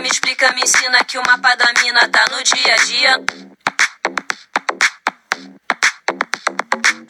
[0.02, 3.16] me explica, me ensina que o mapa da mina tá no dia a dia.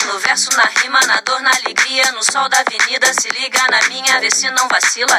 [0.06, 3.88] No verso, na rima, na dor, na alegria, no sol da avenida, se liga na
[3.88, 5.18] minha, vê se não vacila.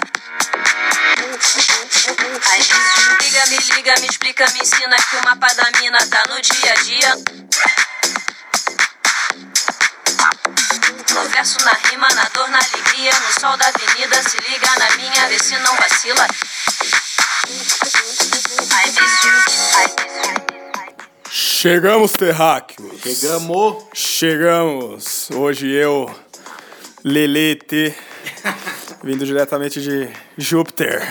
[2.52, 2.60] Ai,
[3.22, 6.72] liga, me liga, me explica, me ensina que o mapa da mina tá no dia
[6.72, 7.16] a dia.
[11.14, 14.98] No verso, na rima, na dor, na alegria, no sol da avenida, se liga na
[14.98, 16.28] minha, vê se não vacila.
[21.30, 23.02] Chegamos, terráqueos.
[23.02, 23.84] Chegamos.
[23.94, 25.30] Chegamos.
[25.32, 26.10] Hoje eu,
[27.04, 27.96] Lelete,
[29.04, 31.02] vindo diretamente de Júpiter,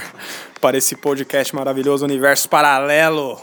[0.60, 3.40] para esse podcast maravilhoso Universo Paralelo.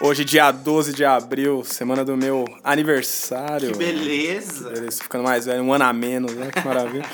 [0.00, 3.72] Hoje, dia 12 de abril, semana do meu aniversário.
[3.72, 4.70] Que beleza.
[4.70, 6.50] Beleza, ficando mais velho, um ano a menos, né?
[6.52, 7.06] Que maravilha.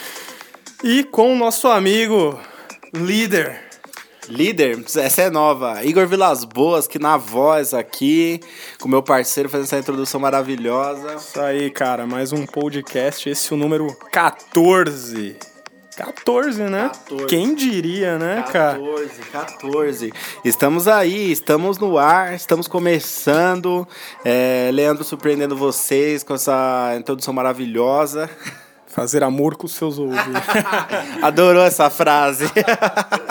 [0.83, 2.41] E com o nosso amigo,
[2.95, 3.70] líder,
[4.31, 5.85] Líder, essa é nova.
[5.85, 8.41] Igor Vilas Boas, que na voz aqui,
[8.81, 11.17] com meu parceiro, fazendo essa introdução maravilhosa.
[11.17, 15.37] Isso aí, cara, mais um podcast, esse é o número 14.
[15.97, 16.91] 14, né?
[16.95, 17.27] 14.
[17.27, 18.79] Quem diria, né, cara?
[18.79, 20.13] 14, 14.
[20.45, 23.87] Estamos aí, estamos no ar, estamos começando.
[24.25, 28.31] É, Leandro surpreendendo vocês com essa introdução maravilhosa.
[28.87, 30.43] Fazer amor com seus ouvidos.
[31.21, 32.45] Adorou essa frase.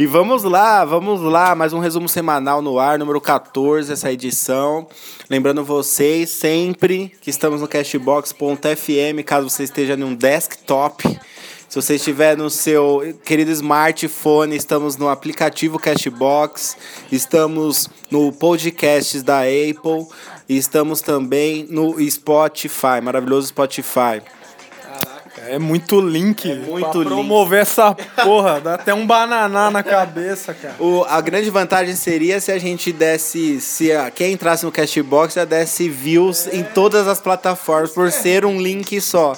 [0.00, 4.88] e vamos lá, vamos lá, mais um resumo semanal no ar, número 14, essa edição.
[5.28, 11.06] Lembrando vocês sempre que estamos no cashbox.fm, caso você esteja em um desktop.
[11.68, 16.78] Se você estiver no seu querido smartphone, estamos no aplicativo Cashbox,
[17.12, 20.06] estamos no podcast da Apple
[20.48, 24.22] e estamos também no Spotify, maravilhoso Spotify.
[25.50, 26.48] É muito link.
[26.48, 27.08] É muito pra link.
[27.08, 28.60] promover essa porra.
[28.60, 30.76] Dá até um bananá na cabeça, cara.
[30.78, 33.60] O, a grande vantagem seria se a gente desse.
[33.60, 38.44] Se a, quem entrasse no Cashbox já desse views em todas as plataformas, por ser
[38.44, 39.36] um link só.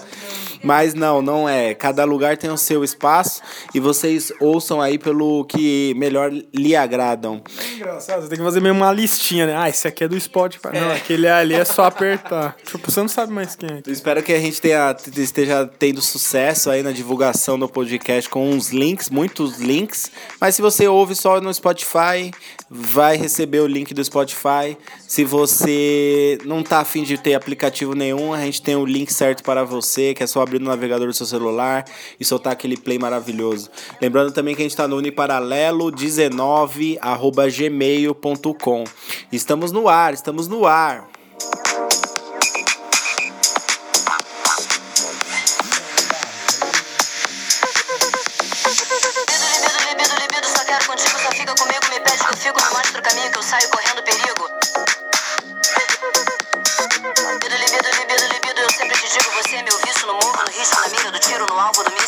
[0.63, 1.75] Mas não, não é.
[1.75, 3.43] Cada lugar tem o seu espaço
[3.75, 7.43] e vocês ouçam aí pelo que melhor lhe agradam.
[7.59, 9.57] É engraçado, você tem que fazer mesmo uma listinha, né?
[9.57, 10.69] Ah, esse aqui é do Spotify.
[10.73, 12.57] Não, aquele ali é só apertar.
[12.65, 13.83] Tipo, você não sabe mais quem é.
[13.87, 18.51] Eu espero que a gente tenha, esteja tendo sucesso aí na divulgação do podcast com
[18.51, 20.11] uns links, muitos links.
[20.41, 22.31] Mas se você ouve só no Spotify,
[22.75, 24.79] vai receber o link do Spotify.
[25.07, 29.43] Se você não tá afim de ter aplicativo nenhum, a gente tem o link certo
[29.43, 31.85] para você, que é só abrir no navegador do seu celular
[32.19, 33.69] e soltar aquele play maravilhoso.
[34.01, 38.85] Lembrando também que a gente está no uniparalelo19 arroba gmail.com.
[39.31, 41.07] Estamos no ar, estamos no ar.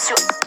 [0.04, 0.43] No alvo do míssil.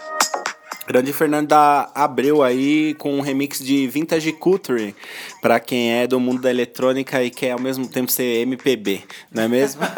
[0.87, 4.95] Grande Fernanda Abreu aí com um remix de Vintage Culture
[5.41, 9.43] para quem é do mundo da eletrônica e quer ao mesmo tempo ser MPB, não
[9.43, 9.81] é mesmo?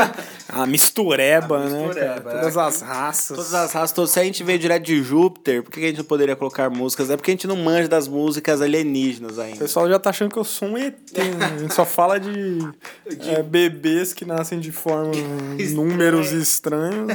[0.52, 2.40] A mistureba, A né, mistureba, cara?
[2.40, 3.38] Todas as raças.
[3.38, 5.98] Todas as raças, todas- se a gente veio direto de Júpiter, por que a gente
[6.00, 7.12] não poderia colocar músicas?
[7.12, 9.58] É porque a gente não manja das músicas alienígenas O ainda.
[9.60, 11.46] pessoal já tá achando que eu sou um ET, né?
[11.56, 12.68] A gente só fala de,
[13.28, 15.12] é, bebês que nascem de forma
[15.76, 17.14] números estranhos.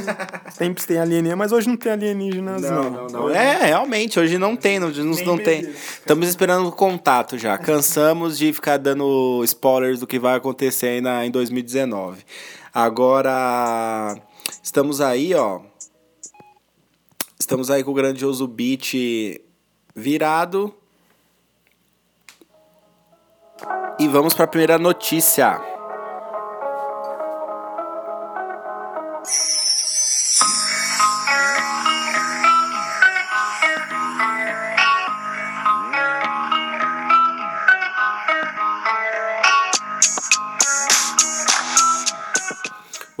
[0.53, 3.29] Sempre tem alienígena, mas hoje não tem alienígenas, não.
[3.29, 5.61] É, realmente, hoje não tem, não, não, não tem.
[5.61, 7.57] Estamos esperando o contato já.
[7.57, 12.23] Cansamos de ficar dando spoilers do que vai acontecer aí na, em 2019.
[12.73, 14.15] Agora,
[14.61, 15.61] estamos aí, ó.
[17.39, 19.41] Estamos aí com o grandioso beat
[19.95, 20.73] virado.
[23.99, 25.74] E vamos para a primeira notícia.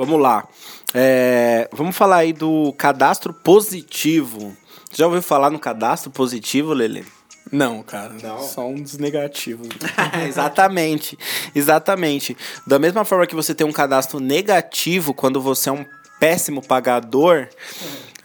[0.05, 0.47] Vamos lá.
[0.93, 4.55] É, vamos falar aí do cadastro positivo.
[4.93, 7.03] Já ouviu falar no cadastro positivo, Lele?
[7.51, 8.13] Não, cara.
[8.21, 8.39] Não?
[8.39, 9.67] Só um dos negativos.
[10.27, 11.17] exatamente,
[11.53, 12.37] exatamente.
[12.67, 15.85] Da mesma forma que você tem um cadastro negativo quando você é um
[16.19, 17.47] péssimo pagador,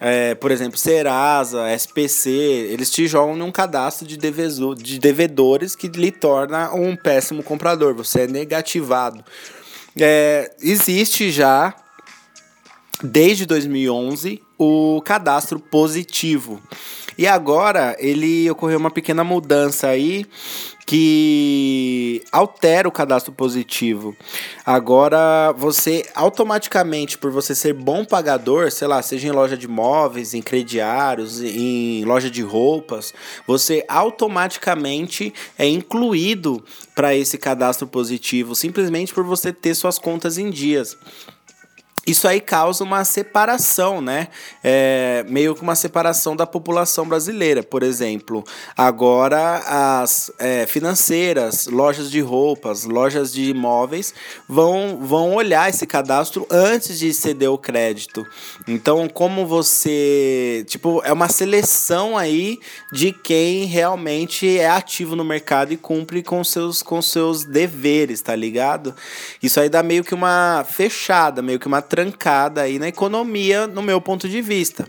[0.01, 5.89] é, por exemplo, Serasa, SPC, eles te jogam num cadastro de, devezo- de devedores que
[5.89, 7.95] lhe torna um péssimo comprador.
[7.95, 9.25] Você é negativado.
[9.99, 11.75] É, existe já
[13.03, 16.61] desde 2011 o cadastro positivo.
[17.21, 20.25] E agora ele ocorreu uma pequena mudança aí
[20.87, 24.17] que altera o cadastro positivo.
[24.65, 30.33] Agora você automaticamente, por você ser bom pagador, sei lá, seja em loja de móveis,
[30.33, 33.13] em crediários, em loja de roupas,
[33.47, 36.65] você automaticamente é incluído
[36.95, 40.97] para esse cadastro positivo, simplesmente por você ter suas contas em dias
[42.07, 44.29] isso aí causa uma separação, né?
[44.65, 47.63] É, meio que uma separação da população brasileira.
[47.63, 48.43] Por exemplo,
[48.77, 54.15] agora as é, financeiras, lojas de roupas, lojas de imóveis
[54.49, 58.27] vão, vão olhar esse cadastro antes de ceder o crédito.
[58.67, 60.65] Então, como você.
[60.67, 62.59] Tipo, é uma seleção aí
[62.91, 68.35] de quem realmente é ativo no mercado e cumpre com seus, com seus deveres, tá
[68.35, 68.95] ligado?
[69.43, 73.83] Isso aí dá meio que uma fechada, meio que uma trancada aí na economia, no
[73.83, 74.87] meu ponto de vista.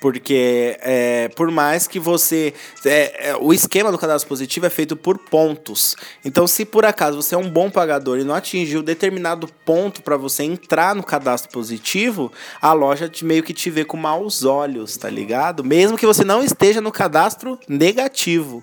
[0.00, 2.54] Porque é, por mais que você.
[2.84, 5.96] É, é, o esquema do cadastro positivo é feito por pontos.
[6.24, 10.16] Então, se por acaso você é um bom pagador e não atingiu determinado ponto para
[10.16, 12.30] você entrar no cadastro positivo,
[12.62, 15.64] a loja te, meio que te vê com maus olhos, tá ligado?
[15.64, 18.62] Mesmo que você não esteja no cadastro negativo.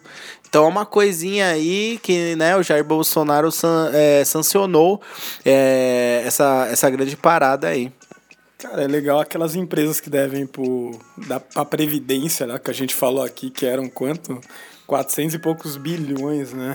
[0.56, 5.02] Então é uma coisinha aí que né, o Jair Bolsonaro san, é, sancionou
[5.44, 7.92] é, essa, essa grande parada aí.
[8.58, 10.48] Cara, é legal aquelas empresas que devem
[11.28, 14.40] da, pra Previdência, né, que a gente falou aqui, que eram quanto?
[14.88, 16.74] 400 e poucos bilhões, né?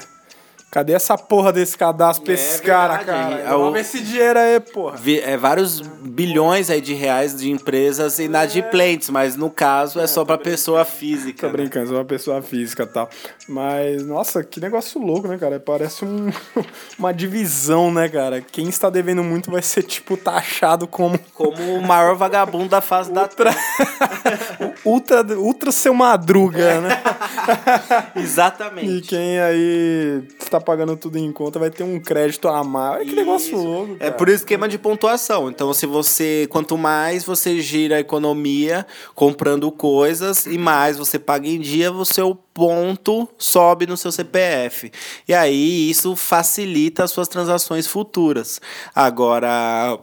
[0.70, 3.40] Cadê essa porra desse cadastro pra É esses caras, cara?
[3.40, 4.96] é o- Vamos esse dinheiro aí, porra.
[4.96, 10.24] Vi- é, vários bilhões aí de reais de empresas inadimplentes, mas no caso é só
[10.24, 11.40] para pessoa física.
[11.40, 11.52] Tô né?
[11.64, 13.10] brincando, sou uma pessoa física e tal.
[13.48, 15.58] Mas, nossa, que negócio louco, né, cara?
[15.58, 16.30] Parece um,
[16.96, 18.40] uma divisão, né, cara?
[18.40, 23.10] Quem está devendo muito vai ser, tipo, taxado como Como o maior vagabundo da face
[23.10, 23.50] da ultra,
[24.84, 27.02] ultra, ultra seu madruga, né?
[28.14, 29.00] E Exatamente.
[29.08, 33.00] quem aí está pagando tudo em conta vai ter um crédito a mais.
[33.00, 34.12] Olha que negócio louco, É cara.
[34.12, 35.48] por esquema de pontuação.
[35.48, 36.46] Então, se você.
[36.50, 42.04] Quanto mais você gira a economia comprando coisas e mais você paga em dia, o
[42.04, 44.90] seu ponto sobe no seu CPF.
[45.26, 48.60] E aí isso facilita as suas transações futuras.
[48.94, 49.98] Agora.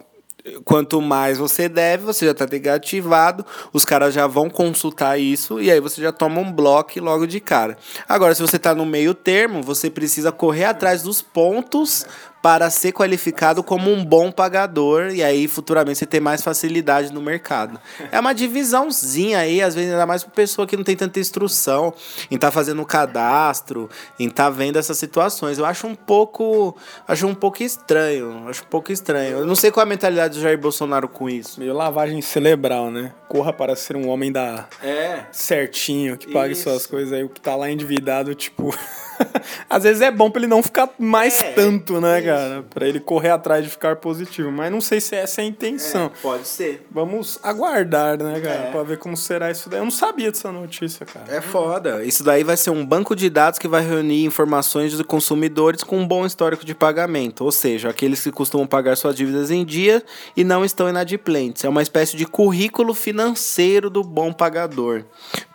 [0.64, 5.72] Quanto mais você deve, você já está negativado, os caras já vão consultar isso e
[5.72, 7.78] aí você já toma um bloco logo de cara.
[8.08, 12.06] Agora, se você está no meio termo, você precisa correr atrás dos pontos
[12.42, 17.22] para ser qualificado como um bom pagador e aí futuramente você ter mais facilidade no
[17.22, 17.80] mercado.
[18.12, 21.94] É uma divisãozinha aí, às vezes ainda mais para pessoa que não tem tanta instrução
[22.31, 23.89] em estar fazendo um cadastro,
[24.19, 25.57] em estar vendo essas situações.
[25.57, 26.75] Eu acho um pouco,
[27.07, 29.40] acho um pouco estranho, acho um pouco estranho.
[29.40, 31.60] Eu não sei qual é a mentalidade do Jair Bolsonaro com isso.
[31.60, 33.13] Meio lavagem cerebral, né?
[33.28, 35.25] Corra para ser um homem da É.
[35.31, 36.63] certinho, que pague Isso.
[36.63, 38.74] suas coisas aí, o que tá lá endividado, tipo.
[39.69, 42.28] Às vezes é bom pra ele não ficar mais É, tanto, né, isso.
[42.28, 42.64] cara?
[42.69, 44.52] Pra ele correr atrás de ficar positivo.
[44.52, 46.12] Mas não sei se essa é a intenção.
[46.22, 46.86] pode ser.
[46.92, 48.56] Vamos aguardar, né, cara?
[48.68, 48.72] É.
[48.72, 49.80] Pra ver como será isso daí.
[49.80, 51.25] Eu não sabia dessa notícia, cara.
[51.36, 52.04] É foda.
[52.04, 55.97] Isso daí vai ser um banco de dados que vai reunir informações dos consumidores com
[55.97, 57.44] um bom histórico de pagamento.
[57.44, 60.04] Ou seja, aqueles que costumam pagar suas dívidas em dia
[60.36, 61.64] e não estão inadimplentes.
[61.64, 65.04] É uma espécie de currículo financeiro do bom pagador.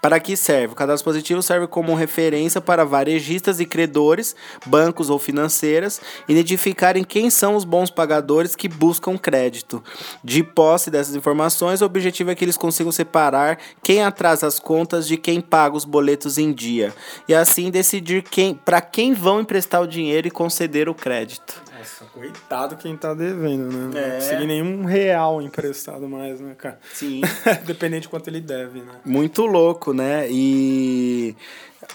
[0.03, 0.73] Para que serve?
[0.73, 4.35] O cadastro positivo serve como referência para varejistas e credores,
[4.67, 9.81] bancos ou financeiras, identificarem quem são os bons pagadores que buscam crédito.
[10.25, 15.07] De posse dessas informações, o objetivo é que eles consigam separar quem atrasa as contas
[15.07, 16.93] de quem paga os boletos em dia.
[17.29, 21.63] E assim decidir quem, para quem vão emprestar o dinheiro e conceder o crédito.
[21.83, 23.91] Nossa, coitado quem tá devendo, né?
[23.93, 24.11] Não É.
[24.17, 26.79] consegui nenhum real emprestado mais, né, cara?
[26.95, 27.21] Sim.
[27.67, 28.93] Dependente de quanto ele deve, né?
[29.05, 30.29] Muito louco, né?
[30.31, 31.35] E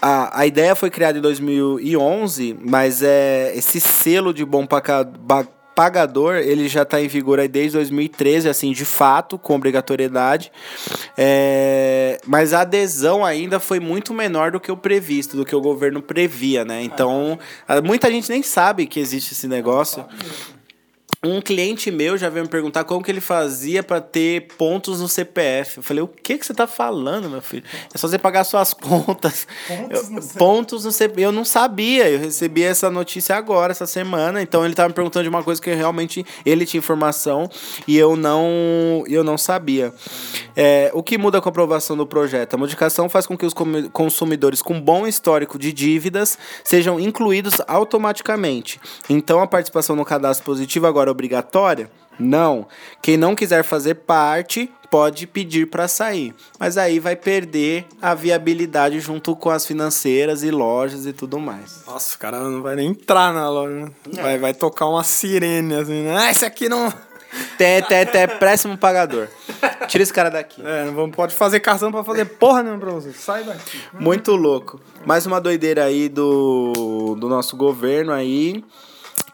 [0.02, 5.46] a, a ideia foi criada em 2011, mas é esse selo de bom paca- ba-
[5.78, 10.50] pagador, ele já está em vigor aí desde 2013, assim, de fato, com obrigatoriedade.
[11.16, 15.60] É, mas a adesão ainda foi muito menor do que o previsto, do que o
[15.60, 16.82] governo previa, né?
[16.82, 17.38] Então,
[17.84, 20.04] muita gente nem sabe que existe esse negócio.
[21.20, 25.08] Um cliente meu já veio me perguntar como que ele fazia para ter pontos no
[25.08, 25.78] CPF.
[25.78, 27.64] Eu falei, o que que você tá falando, meu filho?
[27.92, 29.44] É só você pagar suas contas.
[29.66, 30.38] Pontos no CPF.
[30.38, 31.22] pontos no CPF.
[31.22, 34.40] Eu não sabia, eu recebi essa notícia agora, essa semana.
[34.40, 37.50] Então ele tava me perguntando de uma coisa que realmente ele tinha informação
[37.86, 39.92] e eu não, eu não sabia.
[40.54, 42.54] É, o que muda com a aprovação do projeto?
[42.54, 43.54] A modificação faz com que os
[43.92, 48.80] consumidores com bom histórico de dívidas sejam incluídos automaticamente.
[49.10, 51.90] Então a participação no cadastro positivo agora é obrigatória.
[52.18, 52.66] Não.
[53.00, 58.98] Quem não quiser fazer parte pode pedir para sair, mas aí vai perder a viabilidade
[59.00, 61.82] junto com as financeiras e lojas e tudo mais.
[61.86, 63.74] Nossa, o cara não vai nem entrar na loja.
[63.74, 63.90] né?
[64.22, 66.16] Vai, vai tocar uma sirene assim, né?
[66.16, 66.92] Ah, esse aqui não.
[67.58, 69.28] Té, té, té, péssimo pagador.
[69.86, 70.62] Tira esse cara daqui.
[70.64, 73.12] É, não pode fazer cartão pra fazer porra nenhuma pra você.
[73.12, 73.78] Sai daqui.
[73.92, 74.80] Muito louco.
[75.04, 78.64] Mais uma doideira aí do, do nosso governo aí.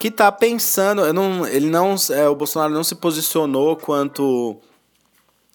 [0.04, 1.10] Que tá pensando.
[1.14, 1.96] Não, ele não.
[2.10, 4.54] é, o Bolsonaro não se posicionou quanto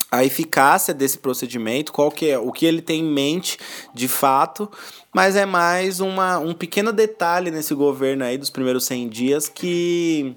[0.10, 3.60] a eficácia desse procedimento, qual que é o que ele tem em mente
[3.94, 4.68] de fato,
[5.14, 10.36] mas é mais uma, um pequeno detalhe nesse governo aí dos primeiros 100 dias que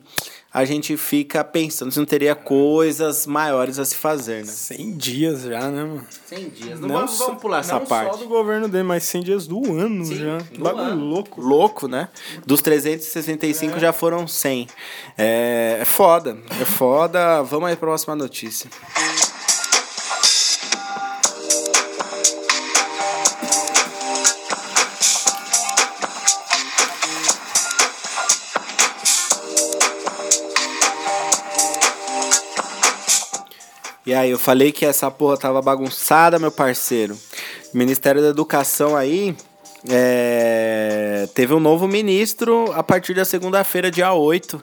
[0.55, 4.53] a gente fica pensando se não teria coisas maiores a se fazer, né?
[4.53, 6.07] 100 dias já, né, mano?
[6.27, 6.79] 100 dias,
[7.09, 8.11] só- pular essa não parte.
[8.13, 10.39] só do governo dele, mas 100 dias do ano já.
[10.39, 11.05] do Bagulho ano.
[11.05, 11.41] louco.
[11.41, 12.09] Louco, né?
[12.47, 14.67] Dos 365 já foram 100.
[15.17, 17.43] É, é foda, é foda.
[17.43, 18.69] Vamos aí pra próxima notícia.
[34.05, 37.17] E aí, eu falei que essa porra tava bagunçada, meu parceiro.
[37.73, 39.37] Ministério da Educação aí
[39.89, 44.61] é, teve um novo ministro a partir da segunda-feira, dia 8.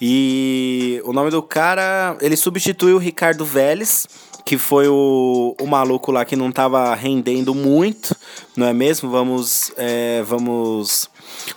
[0.00, 4.06] E o nome do cara, ele substitui o Ricardo Vélez,
[4.44, 8.16] que foi o, o maluco lá que não tava rendendo muito,
[8.56, 9.10] não é mesmo?
[9.10, 11.10] Vamos, é, vamos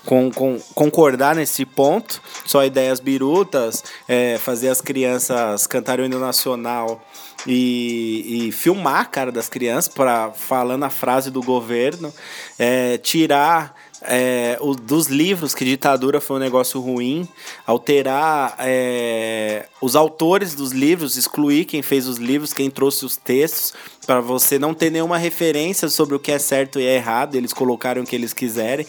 [0.06, 2.22] com, com, concordar nesse ponto.
[2.46, 7.02] Só ideias birutas, é, fazer as crianças cantarem o hino nacional
[7.48, 12.14] e, e filmar a cara das crianças para falando a frase do governo,
[12.58, 17.28] é, tirar é, o, dos livros que ditadura foi um negócio ruim,
[17.66, 23.74] alterar é, os autores dos livros, excluir quem fez os livros, quem trouxe os textos,
[24.06, 27.54] para você não ter nenhuma referência sobre o que é certo e é errado, eles
[27.54, 28.86] colocaram o que eles quiserem.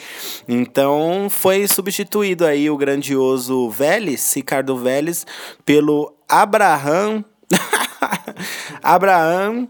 [0.48, 5.26] Então foi substituído aí o grandioso Vélez, Ricardo Vélez,
[5.64, 7.24] pelo Abraham.
[8.82, 9.68] Abraham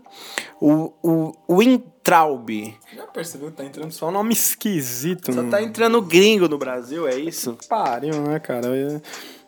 [0.63, 1.61] o, o
[2.03, 2.75] Wintraub.
[2.97, 5.51] Já percebeu que tá entrando só nome esquisito, Só mano?
[5.51, 7.57] tá entrando gringo no Brasil, é isso?
[7.69, 8.69] Pariu, né, cara?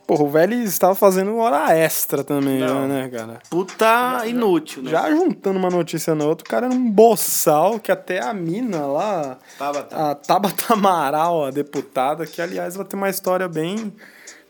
[0.07, 2.87] Porra, o velho estava fazendo hora extra também, já, Não.
[2.87, 3.41] né, cara?
[3.51, 4.91] Puta inútil, né?
[4.91, 8.87] Já juntando uma notícia na outra, o cara era um boçal que até a mina
[8.87, 9.97] lá, Tabata.
[9.97, 13.95] a Tabata Amaral, a deputada, que aliás vai ter uma história bem,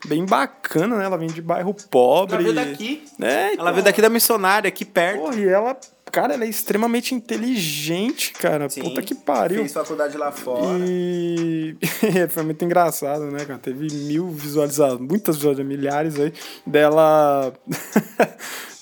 [0.07, 1.05] bem bacana, né?
[1.05, 2.35] Ela vem de bairro pobre.
[2.35, 3.05] Ela veio daqui.
[3.23, 5.21] É, Ela veio daqui da missionária, aqui perto.
[5.21, 5.77] Porra, e ela,
[6.15, 8.69] cara, ela é extremamente inteligente, cara.
[8.69, 9.59] Puta que pariu.
[9.59, 10.85] Fez faculdade lá fora.
[10.87, 11.77] E
[12.31, 13.59] foi muito engraçado, né, cara?
[13.59, 16.33] Teve mil visualizações, muitas visualizações, milhares aí,
[16.65, 17.53] dela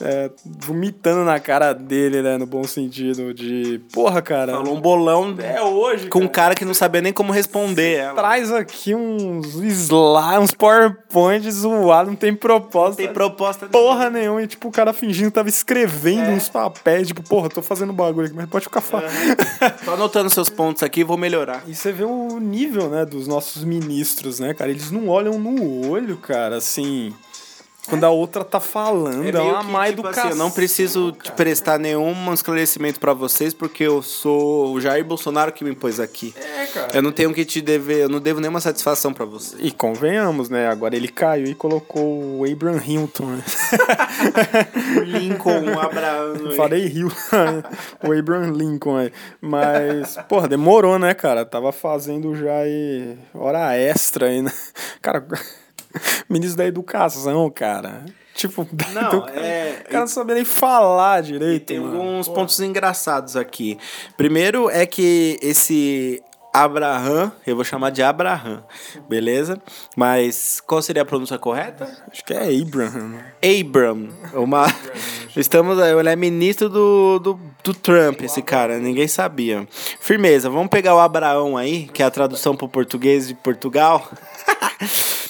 [0.03, 2.37] é, vomitando na cara dele, né?
[2.37, 4.53] No bom sentido de, porra, cara.
[4.53, 6.33] Falou um bolão É hoje, com um cara.
[6.33, 8.15] cara que não sabia nem como responder ela.
[8.15, 12.99] Traz aqui uns slides, uns PowerPoint zoados, não tem propósito.
[12.99, 17.23] Tem proposta Porra nenhuma, e tipo, o cara fingindo que tava escrevendo uns papéis, tipo,
[17.23, 19.13] porra, tô fazendo bagulho aqui, mas pode ficar falando.
[19.85, 21.63] Tô anotando seus pontos aqui, vou melhorar.
[21.67, 24.71] E você vê o nível, né, dos nossos ministros, né, cara?
[24.71, 27.13] Eles não olham no olho, cara, assim.
[27.89, 30.23] Quando a outra tá falando, é, uma que, má tipo educação.
[30.23, 35.05] assim, eu não preciso te prestar nenhum esclarecimento pra vocês, porque eu sou o Jair
[35.05, 36.33] Bolsonaro que me pôs aqui.
[36.37, 36.89] É, cara.
[36.95, 39.57] Eu não tenho que te dever, eu não devo nenhuma satisfação pra você.
[39.59, 40.69] E convenhamos, né?
[40.69, 43.45] Agora ele caiu e colocou o Abraham Hilton, né?
[45.05, 46.53] Lincoln, um Abraão.
[46.57, 47.11] Falei Rio,
[48.07, 49.12] o Abraham Lincoln aí.
[49.41, 51.45] Mas, porra, demorou, né, cara?
[51.45, 54.53] Tava fazendo já aí hora extra aí, né?
[55.01, 55.27] Cara,
[56.29, 58.05] ministro da educação, cara.
[58.35, 61.67] Tipo, Não, então, é- O cara não sabia nem falar E direito.
[61.67, 61.97] tem mano.
[62.01, 63.79] alguns pontos engraçados aqui.
[64.17, 66.23] Primeiro é que esse
[66.55, 68.63] Abraham, eu vou chamar de Abraham,
[69.09, 69.61] beleza?
[69.97, 71.89] Mas qual seria a pronúncia correta?
[72.11, 73.19] Acho que é Abraham.
[73.43, 74.09] Abram.
[74.35, 74.67] Uma...
[75.35, 79.67] Estamos aí, ele é ministro do, do, do Trump, esse cara, ninguém sabia.
[79.99, 84.07] Firmeza, vamos pegar o Abraão aí, que é a tradução para o português de Portugal.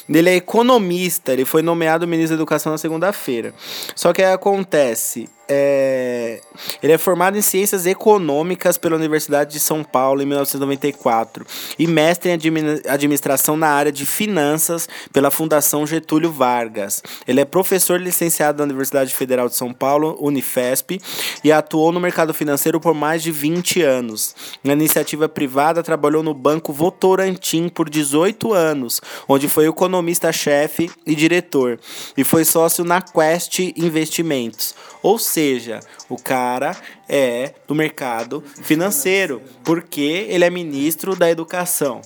[0.09, 3.54] Ele é economista, ele foi nomeado ministro da Educação na segunda-feira.
[3.94, 6.40] Só que aí acontece, é,
[6.82, 11.44] ele é formado em Ciências Econômicas pela Universidade de São Paulo em 1994
[11.78, 17.02] e mestre em admi- Administração na área de Finanças pela Fundação Getúlio Vargas.
[17.26, 21.00] Ele é professor licenciado da Universidade Federal de São Paulo, Unifesp,
[21.44, 24.35] e atuou no mercado financeiro por mais de 20 anos.
[24.64, 31.78] Na iniciativa privada, trabalhou no Banco Votorantim por 18 anos, onde foi economista-chefe e diretor,
[32.16, 34.75] e foi sócio na Quest Investimentos.
[35.02, 36.76] Ou seja, o cara
[37.08, 42.00] é do mercado financeiro, porque ele é ministro da educação.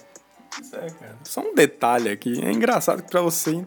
[0.73, 0.93] É.
[1.23, 2.41] Só um detalhe aqui.
[2.43, 3.65] É engraçado que pra você.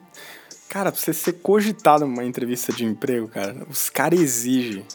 [0.68, 4.86] Cara, pra você ser cogitado numa entrevista de emprego, cara, os caras exigem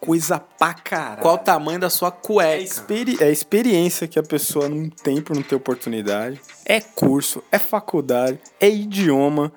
[0.00, 1.22] coisa pra caralho.
[1.22, 2.62] Qual o tamanho da sua É, cueca?
[2.62, 6.40] experi é experiência que a pessoa não tem por não ter oportunidade.
[6.64, 9.52] É curso, é faculdade, é idioma,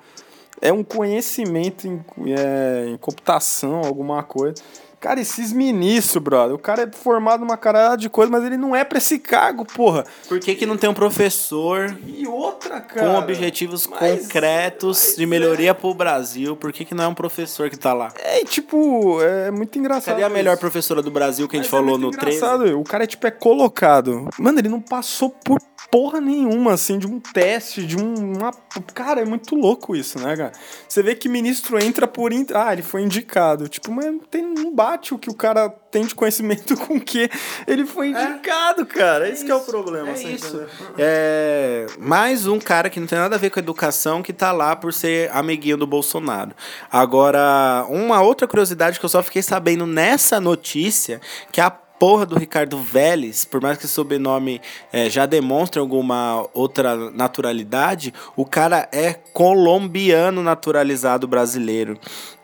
[0.60, 2.02] é um conhecimento em,
[2.38, 4.62] é, em computação, alguma coisa.
[5.02, 8.74] Cara, esses ministros, brother, o cara é formado numa caralhada de coisa, mas ele não
[8.74, 10.04] é pra esse cargo, porra.
[10.28, 13.10] Por que, que não tem um professor E outra, cara.
[13.12, 16.54] com objetivos mas- concretos mas de melhoria pro Brasil?
[16.56, 18.12] Por que, que não é um professor que tá lá?
[18.16, 20.14] É, tipo, é muito engraçado.
[20.14, 20.60] Cadê a melhor isso.
[20.60, 22.36] professora do Brasil que a gente Mas é falou no 13?
[22.36, 24.28] engraçado, O cara, tipo, é colocado.
[24.38, 28.52] Mano, ele não passou por porra nenhuma, assim, de um teste, de um, uma...
[28.94, 30.52] Cara, é muito louco isso, né, cara?
[30.88, 32.32] Você vê que ministro entra por...
[32.32, 33.68] in- Ah, ele foi indicado.
[33.68, 37.00] Tipo, mas não, tem, não bate o que o cara tem de conhecimento com o
[37.00, 37.30] que
[37.66, 39.28] ele foi indicado, cara.
[39.28, 40.10] Esse que é o problema.
[40.10, 40.64] É isso.
[40.98, 44.52] É mais um cara que não tem nada a ver com a educação que tá
[44.52, 46.52] lá por ser amiguinho do Bolsonaro.
[46.90, 51.20] Agora, uma outra curiosidade que eu só fiquei sabendo nessa notícia,
[51.50, 54.60] que a porra do Ricardo Vélez, por mais que o sobrenome
[54.92, 61.96] eh, já demonstre alguma outra naturalidade, o cara é colombiano naturalizado brasileiro.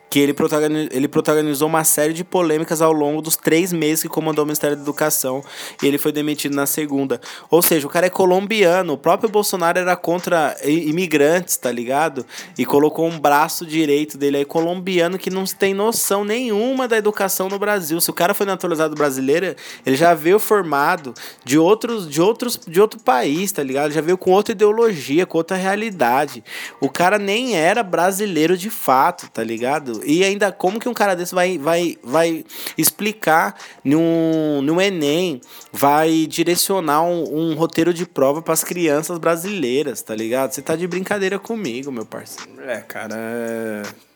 [0.09, 4.09] Que ele, protagoni- ele protagonizou uma série de polêmicas ao longo dos três meses que
[4.09, 5.43] comandou o Ministério da Educação
[5.83, 7.21] e ele foi demitido na segunda.
[7.49, 8.93] Ou seja, o cara é colombiano.
[8.93, 12.25] O próprio Bolsonaro era contra imigrantes, tá ligado?
[12.57, 17.47] E colocou um braço direito dele aí, colombiano, que não tem noção nenhuma da educação
[17.47, 18.01] no Brasil.
[18.01, 21.13] Se o cara foi naturalizado brasileiro, ele já veio formado
[21.45, 23.91] de outros, de outros, de outro país, tá ligado?
[23.91, 26.43] Já veio com outra ideologia, com outra realidade.
[26.81, 29.98] O cara nem era brasileiro de fato, tá ligado?
[30.05, 32.45] E ainda como que um cara desse vai, vai, vai
[32.77, 40.01] explicar num, num Enem, vai direcionar um, um roteiro de prova para as crianças brasileiras,
[40.01, 40.51] tá ligado?
[40.51, 42.61] Você tá de brincadeira comigo, meu parceiro.
[42.61, 44.08] É, cara, é...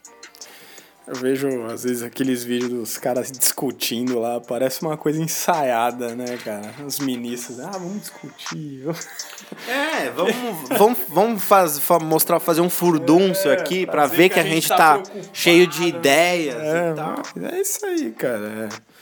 [1.06, 6.38] Eu vejo, às vezes, aqueles vídeos dos caras discutindo lá, parece uma coisa ensaiada, né,
[6.44, 6.74] cara?
[6.88, 8.84] Os ministros, ah, vamos discutir.
[9.68, 10.34] É, vamos,
[10.78, 14.44] vamos, vamos faz, fa- mostrar, fazer um furdúncio É, aqui pra para ver que a
[14.44, 15.30] gente tá preocupado.
[15.34, 17.22] cheio de ideias É, e tal.
[17.52, 18.70] é isso aí, cara.
[18.72, 18.93] É.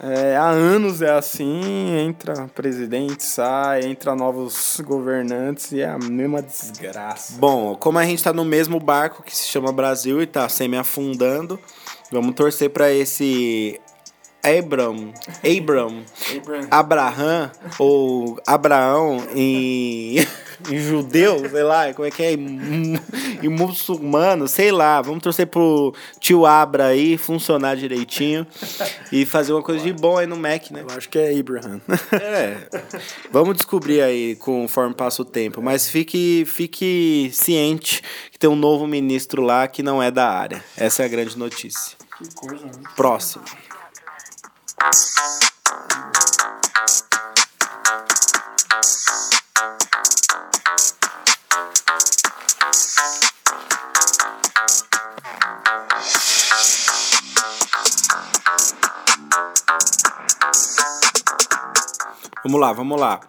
[0.00, 6.42] É, há anos é assim, entra presidente, sai, entra novos governantes e é a mesma
[6.42, 7.34] desgraça.
[7.38, 11.58] Bom, como a gente tá no mesmo barco que se chama Brasil e tá semi-afundando,
[12.10, 13.80] vamos torcer para esse
[14.42, 16.04] Abram, Abram,
[16.68, 20.16] Abraham ou Abraão em,
[20.68, 22.98] em judeu, sei lá, como é que é, em,
[23.40, 25.00] em muçulmano, sei lá.
[25.00, 28.44] Vamos torcer pro tio Abra aí funcionar direitinho
[29.12, 30.82] e fazer uma coisa de bom aí no Mac, né?
[30.82, 31.80] Eu acho que é Abraham.
[32.12, 32.56] É.
[33.30, 35.62] Vamos descobrir aí conforme passa o tempo.
[35.62, 38.02] Mas fique, fique ciente
[38.32, 40.64] que tem um novo ministro lá que não é da área.
[40.76, 41.96] Essa é a grande notícia.
[42.18, 42.72] que coisa, né?
[42.96, 43.44] Próximo.
[62.44, 63.20] Vamos lá, vamos lá.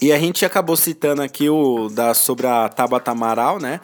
[0.00, 3.80] E a gente acabou citando aqui o da sobre a Tabata Amaral, né?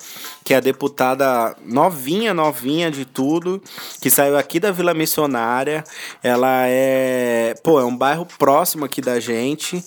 [0.48, 3.62] Que é a deputada novinha, novinha de tudo,
[4.00, 5.84] que saiu aqui da Vila Missionária.
[6.22, 9.84] Ela é, pô, é um bairro próximo aqui da gente.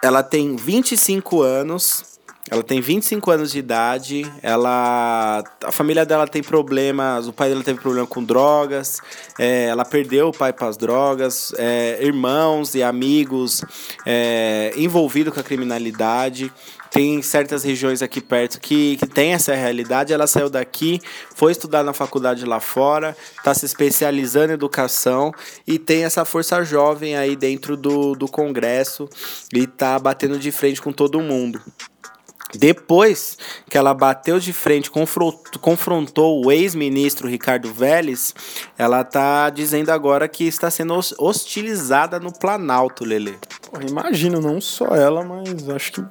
[0.00, 2.16] Ela tem 25 anos.
[2.48, 4.32] Ela tem 25 anos de idade.
[4.40, 5.42] Ela.
[5.64, 7.26] A família dela tem problemas.
[7.26, 9.00] O pai dela teve problema com drogas.
[9.36, 11.52] é, ela perdeu o pai para as drogas.
[11.58, 13.64] é, irmãos e amigos
[14.06, 16.52] é, envolvidos com a criminalidade.
[16.90, 20.12] Tem certas regiões aqui perto que, que tem essa realidade.
[20.12, 21.00] Ela saiu daqui,
[21.34, 25.32] foi estudar na faculdade lá fora, está se especializando em educação
[25.66, 29.08] e tem essa força jovem aí dentro do, do Congresso
[29.52, 31.60] e tá batendo de frente com todo mundo.
[32.54, 33.36] Depois
[33.68, 34.90] que ela bateu de frente,
[35.60, 38.34] confrontou, o ex-ministro Ricardo Vélez,
[38.78, 43.38] ela tá dizendo agora que está sendo hos- hostilizada no Planalto, Lele.
[43.88, 46.04] Imagino, não só ela, mas acho que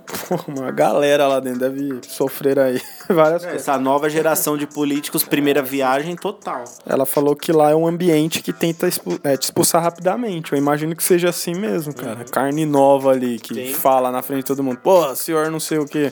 [0.48, 3.62] uma galera lá dentro deve sofrer aí várias coisas.
[3.62, 6.64] Essa nova geração de políticos, primeira viagem total.
[6.86, 10.52] Ela falou que lá é um ambiente que tenta expu- é, te expulsar rapidamente.
[10.52, 12.24] Eu imagino que seja assim mesmo, cara.
[12.26, 13.74] Carne nova ali, que Sim.
[13.74, 16.12] fala na frente de todo mundo, pô, senhor não sei o quê.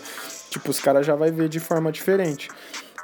[0.53, 2.47] Tipo, os caras já vai ver de forma diferente.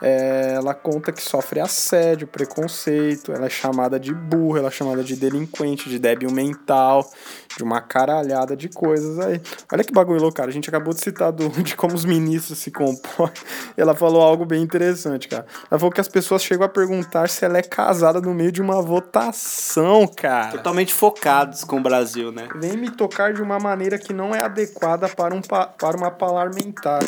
[0.02, 5.04] É, ela conta que sofre assédio, preconceito, ela é chamada de burra, ela é chamada
[5.04, 7.10] de delinquente, de débil mental,
[7.58, 9.42] de uma caralhada de coisas aí.
[9.72, 10.50] Olha que bagulho louco, cara.
[10.50, 13.44] A gente acabou de citar do, de como os ministros se comportam.
[13.76, 15.46] Ela falou algo bem interessante, cara.
[15.70, 18.62] Ela falou que as pessoas chegam a perguntar se ela é casada no meio de
[18.62, 20.52] uma votação, cara.
[20.52, 22.48] Totalmente focados com o Brasil, né?
[22.56, 26.12] Vem me tocar de uma maneira que não é adequada para, um, pa- para uma
[26.12, 27.02] parlamentar.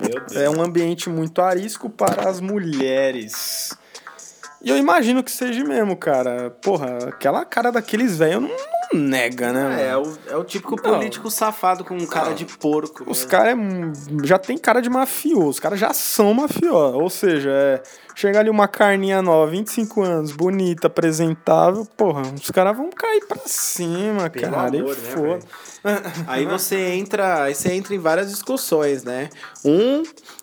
[0.00, 0.32] Meu Deus.
[0.36, 3.76] É um ambiente muito arisco para as mulheres.
[4.62, 6.50] E eu imagino que seja mesmo, cara.
[6.62, 9.88] Porra, aquela cara daqueles velhos não nega, né?
[9.88, 10.18] É, mano?
[10.26, 10.94] o, é o típico Não.
[10.94, 13.04] político safado com cara de porco.
[13.08, 13.30] Os né?
[13.30, 17.00] caras é, já tem cara de mafioso, os caras já são mafiosos.
[17.00, 17.82] Ou seja, é,
[18.14, 23.40] chega ali uma carninha nova, 25 anos, bonita, apresentável, porra, os caras vão cair pra
[23.46, 24.68] cima, Pelo cara.
[24.68, 25.40] amor, e né, foda.
[26.26, 29.30] Aí você entra, aí você entra em várias discussões, né?
[29.64, 30.02] Um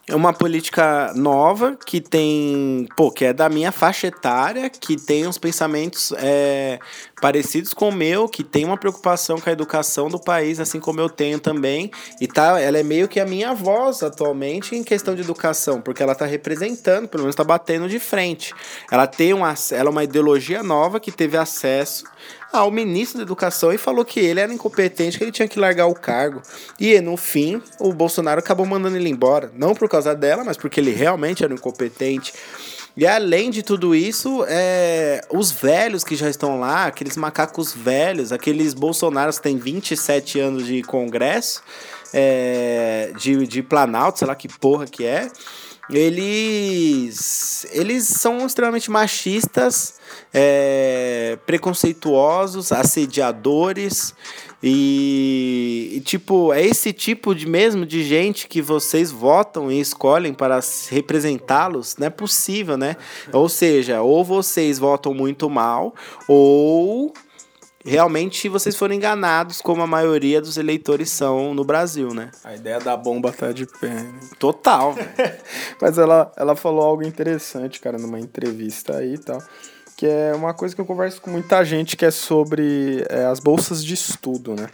[0.09, 5.27] é uma política nova que tem, pô, que é da minha faixa etária, que tem
[5.27, 6.79] uns pensamentos é,
[7.21, 10.99] parecidos com o meu, que tem uma preocupação com a educação do país, assim como
[10.99, 11.91] eu tenho também.
[12.21, 16.03] E tá, ela é meio que a minha voz atualmente em questão de educação, porque
[16.03, 18.53] ela tá representando, pelo menos tá batendo de frente.
[18.91, 22.05] Ela tem uma, ela é uma ideologia nova que teve acesso
[22.51, 25.87] ao ministro da Educação e falou que ele era incompetente, que ele tinha que largar
[25.87, 26.41] o cargo.
[26.79, 29.51] E no fim, o Bolsonaro acabou mandando ele embora.
[29.55, 32.33] Não por causa dela, mas porque ele realmente era incompetente.
[32.97, 38.31] E além de tudo isso, é, os velhos que já estão lá, aqueles macacos velhos,
[38.31, 41.61] aqueles bolsonaros que têm 27 anos de congresso,
[42.11, 45.29] é, de, de Planalto, sei lá que porra que é,
[45.91, 49.93] eles, eles são extremamente machistas,
[50.33, 54.11] é, preconceituosos, assediadores
[54.61, 60.33] e, e, tipo é esse tipo de mesmo de gente que vocês votam e escolhem
[60.33, 62.95] para representá-los não é possível né
[63.31, 65.93] ou seja ou vocês votam muito mal
[66.27, 67.13] ou
[67.85, 72.79] realmente vocês foram enganados como a maioria dos eleitores são no Brasil né A ideia
[72.79, 73.89] da bomba tá de pé.
[73.89, 74.19] né?
[74.39, 74.95] total.
[75.79, 79.41] Mas ela, ela falou algo interessante, cara, numa entrevista aí e tal.
[79.97, 83.39] Que é uma coisa que eu converso com muita gente que é sobre é, as
[83.39, 84.69] bolsas de estudo, né?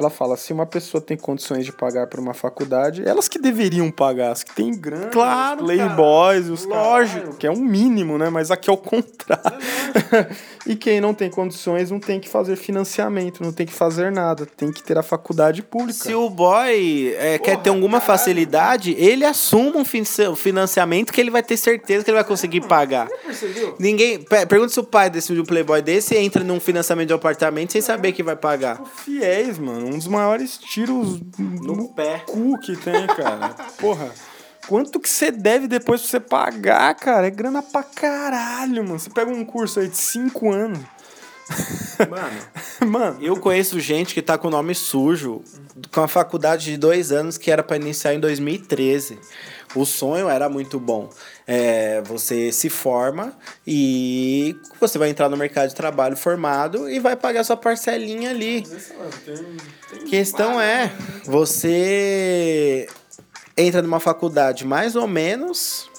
[0.00, 3.90] Ela fala, se uma pessoa tem condições de pagar por uma faculdade, elas que deveriam
[3.90, 7.18] pagar, as que têm grana, Claro, os playboys, os Lógico.
[7.20, 8.30] caralho, que é um mínimo, né?
[8.30, 9.58] Mas aqui é o contrário.
[10.66, 14.46] e quem não tem condições não tem que fazer financiamento, não tem que fazer nada,
[14.46, 15.92] tem que ter a faculdade pública.
[15.92, 21.30] Se o boy é, quer ter alguma facilidade, ele assuma um fin- financiamento que ele
[21.30, 23.06] vai ter certeza que ele vai conseguir pagar.
[23.78, 24.18] Ninguém.
[24.22, 27.16] pe- Pergunta se o pai desse de um playboy desse entra num financiamento de um
[27.16, 28.80] apartamento sem saber que vai pagar.
[29.04, 29.89] Fiéis, mano.
[29.90, 32.24] Um dos maiores tiros no, pé.
[32.26, 33.48] cu que tem, cara.
[33.78, 34.10] Porra.
[34.68, 37.26] Quanto que você deve depois pra você pagar, cara?
[37.26, 38.98] É grana pra caralho, mano.
[38.98, 40.78] Você pega um curso aí de 5 anos.
[42.08, 42.40] Mano,
[42.86, 45.42] Mano, eu conheço gente que tá com o nome sujo,
[45.92, 49.18] com a faculdade de dois anos que era pra iniciar em 2013.
[49.74, 51.10] O sonho era muito bom.
[51.46, 57.16] É, você se forma e você vai entrar no mercado de trabalho formado e vai
[57.16, 58.64] pagar sua parcelinha ali.
[60.08, 60.92] Questão é,
[61.24, 62.88] você
[63.56, 65.89] entra numa faculdade mais ou menos,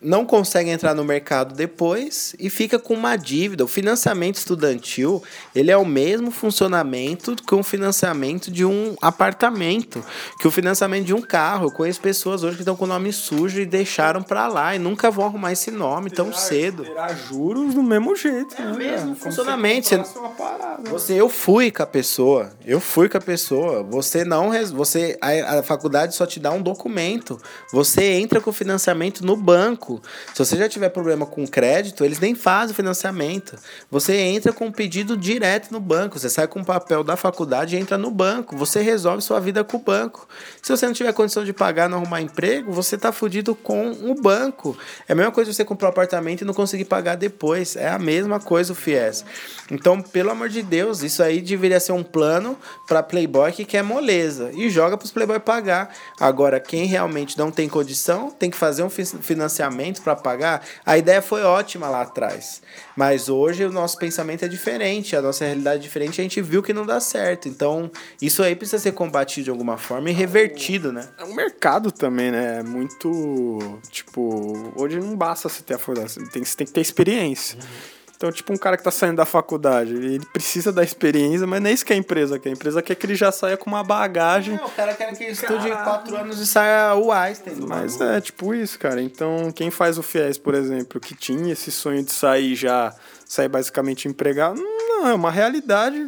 [0.00, 3.64] não consegue entrar no mercado depois e fica com uma dívida.
[3.64, 5.22] O financiamento estudantil,
[5.54, 10.04] ele é o mesmo funcionamento que o financiamento de um apartamento,
[10.38, 11.66] que o financiamento de um carro.
[11.66, 14.78] Eu conheço pessoas hoje que estão com o nome sujo e deixaram pra lá e
[14.78, 16.84] nunca vão arrumar esse nome tão cedo.
[16.84, 18.72] terá juros do mesmo jeito, né?
[18.76, 19.00] mesmo cara?
[19.02, 20.90] Como funcionamento, você- parada.
[20.90, 23.82] Você, eu fui com a pessoa, eu fui com a pessoa.
[23.82, 27.40] Você não, você a, a faculdade só te dá um documento.
[27.72, 29.87] Você entra com o financiamento no banco.
[29.88, 30.02] Banco,
[30.34, 33.56] se você já tiver problema com crédito, eles nem fazem o financiamento.
[33.90, 36.18] Você entra com um pedido direto no banco.
[36.18, 38.56] Você sai com o papel da faculdade e entra no banco.
[38.56, 40.28] Você resolve sua vida com o banco.
[40.62, 44.14] Se você não tiver condição de pagar, não arrumar emprego, você tá fudido com o
[44.14, 44.76] banco.
[45.08, 47.76] É a mesma coisa você comprar um apartamento e não conseguir pagar depois.
[47.76, 49.24] É a mesma coisa o FIES.
[49.70, 53.82] Então, pelo amor de Deus, isso aí deveria ser um plano para playboy que quer
[53.82, 55.94] moleza e joga para playboy pagar.
[56.20, 60.64] Agora, quem realmente não tem condição, tem que fazer um financiamento para pagar.
[60.84, 62.62] A ideia foi ótima lá atrás,
[62.96, 66.62] mas hoje o nosso pensamento é diferente, a nossa realidade é diferente, a gente viu
[66.62, 67.48] que não dá certo.
[67.48, 71.08] Então, isso aí precisa ser combatido de alguma forma e revertido, né?
[71.18, 72.58] É um mercado também, né?
[72.58, 76.80] É muito, tipo, hoje não basta você ter a formação, tem, você tem que ter
[76.80, 77.58] experiência.
[77.58, 77.97] Uhum.
[78.18, 81.70] Então, tipo, um cara que tá saindo da faculdade, ele precisa da experiência, mas não
[81.70, 82.48] é isso que a empresa quer.
[82.48, 84.56] A empresa quer que ele já saia com uma bagagem.
[84.56, 87.54] Não, o cara quer que ele estude quatro anos e saia o Einstein.
[87.60, 89.00] Mas é, tipo isso, cara.
[89.00, 92.92] Então, quem faz o FIES, por exemplo, que tinha esse sonho de sair já,
[93.24, 96.04] sair basicamente empregado, não, é uma realidade,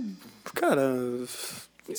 [0.52, 0.92] cara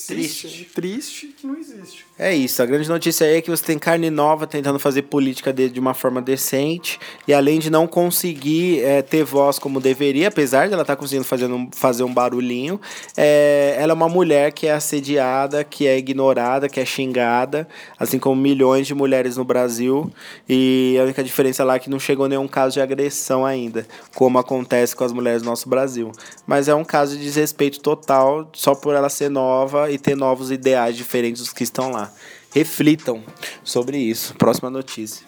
[0.07, 0.69] Triste.
[0.73, 2.05] Triste que não existe.
[2.23, 2.61] É isso.
[2.61, 5.79] A grande notícia aí é que você tem carne nova tentando fazer política de, de
[5.79, 6.99] uma forma decente.
[7.27, 10.99] E além de não conseguir é, ter voz como deveria, apesar de ela estar tá
[10.99, 12.79] conseguindo fazer um, fazer um barulhinho,
[13.17, 18.19] é, ela é uma mulher que é assediada, que é ignorada, que é xingada, assim
[18.19, 20.11] como milhões de mulheres no Brasil.
[20.47, 24.37] E a única diferença lá é que não chegou nenhum caso de agressão ainda, como
[24.37, 26.11] acontece com as mulheres do nosso Brasil.
[26.45, 30.51] Mas é um caso de desrespeito total, só por ela ser nova e ter novos
[30.51, 32.10] ideais diferentes dos que estão lá.
[32.53, 33.23] Reflitam
[33.63, 34.35] sobre isso.
[34.35, 35.25] Próxima notícia.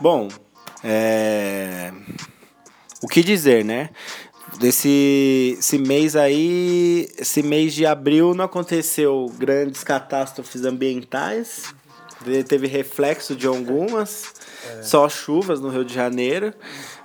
[0.00, 0.28] Bom,
[0.82, 1.92] é...
[3.02, 3.90] o que dizer, né?
[4.58, 11.74] Desse esse mês aí, esse mês de abril não aconteceu grandes catástrofes ambientais,
[12.46, 14.32] teve reflexo de algumas,
[14.78, 14.82] é.
[14.82, 16.52] só chuvas no Rio de Janeiro,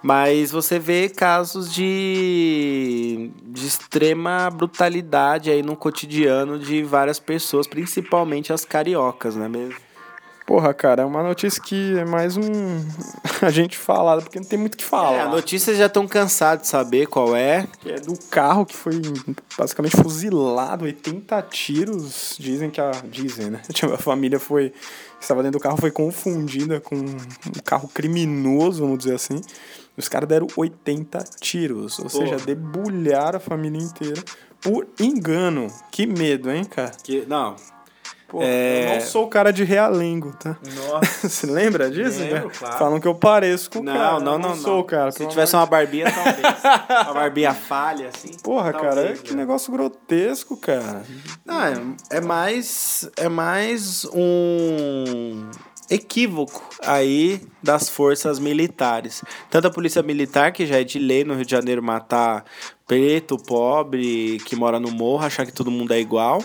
[0.04, 8.52] mas você vê casos de, de extrema brutalidade aí no cotidiano de várias pessoas, principalmente
[8.52, 9.85] as cariocas, não é mesmo?
[10.46, 12.44] Porra, cara, é uma notícia que é mais um.
[13.42, 15.14] a gente falada, porque não tem muito o que falar.
[15.14, 17.68] É, a notícia já estão cansados de saber qual é.
[17.80, 19.02] Que é do carro que foi
[19.58, 22.36] basicamente fuzilado, 80 tiros.
[22.38, 22.92] Dizem que a.
[23.10, 23.62] Dizem, né?
[23.92, 24.72] A família foi.
[25.20, 29.42] Estava dentro do carro, foi confundida com um carro criminoso, vamos dizer assim.
[29.98, 32.26] Os caras deram 80 tiros, ou Porra.
[32.26, 34.22] seja, debulharam a família inteira
[34.62, 35.68] por engano.
[35.92, 36.92] Que medo, hein, cara?
[37.04, 37.56] Que, não,
[38.28, 38.86] Pô, é...
[38.86, 40.58] eu não sou o cara de realengo, tá?
[40.76, 41.30] Nossa.
[41.30, 42.20] Você lembra disso?
[42.20, 42.78] Lembro, claro.
[42.78, 44.20] Falam que eu pareço com o não, cara.
[44.20, 44.56] Não, não, não.
[44.56, 45.12] sou o cara.
[45.12, 46.38] Se tivesse uma barbinha, talvez.
[47.06, 48.32] uma barbinha falha, assim.
[48.42, 51.04] Porra, talvez, cara, é que negócio grotesco, cara.
[51.46, 53.10] Não, é, é mais.
[53.16, 55.50] É mais um
[55.88, 59.24] equívoco aí das forças militares.
[59.52, 62.44] Tanto a polícia militar, que já é de lei no Rio de Janeiro matar
[62.88, 66.42] preto, pobre, que mora no morro, achar que todo mundo é igual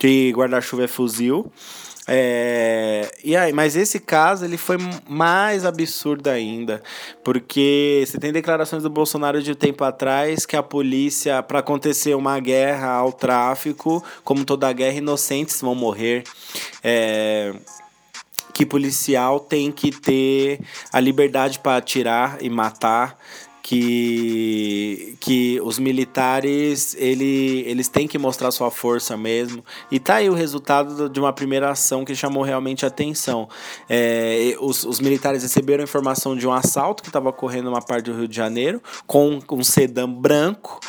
[0.00, 1.52] que guarda-chuva é fuzil.
[2.08, 4.76] É, e aí, mas esse caso ele foi
[5.08, 6.82] mais absurdo ainda,
[7.22, 12.16] porque você tem declarações do Bolsonaro de um tempo atrás que a polícia, para acontecer
[12.16, 16.24] uma guerra ao tráfico, como toda guerra, inocentes vão morrer.
[16.82, 17.54] É,
[18.52, 20.60] que policial tem que ter
[20.92, 23.16] a liberdade para atirar e matar
[23.70, 29.64] que, que os militares ele, eles têm que mostrar sua força mesmo.
[29.92, 33.48] E tá aí o resultado de uma primeira ação que chamou realmente atenção.
[33.88, 38.18] É, os, os militares receberam informação de um assalto que estava ocorrendo numa parte do
[38.18, 40.80] Rio de Janeiro com um sedã branco.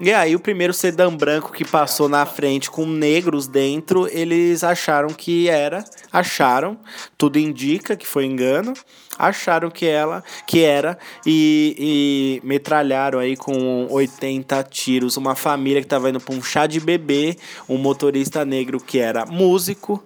[0.00, 5.08] E aí, o primeiro sedã branco que passou na frente com negros dentro, eles acharam
[5.08, 6.78] que era, acharam,
[7.18, 8.72] tudo indica que foi engano,
[9.20, 15.86] acharam que ela, que era e, e metralharam aí com 80 tiros uma família que
[15.86, 17.36] estava indo para um chá de bebê,
[17.68, 20.02] um motorista negro que era músico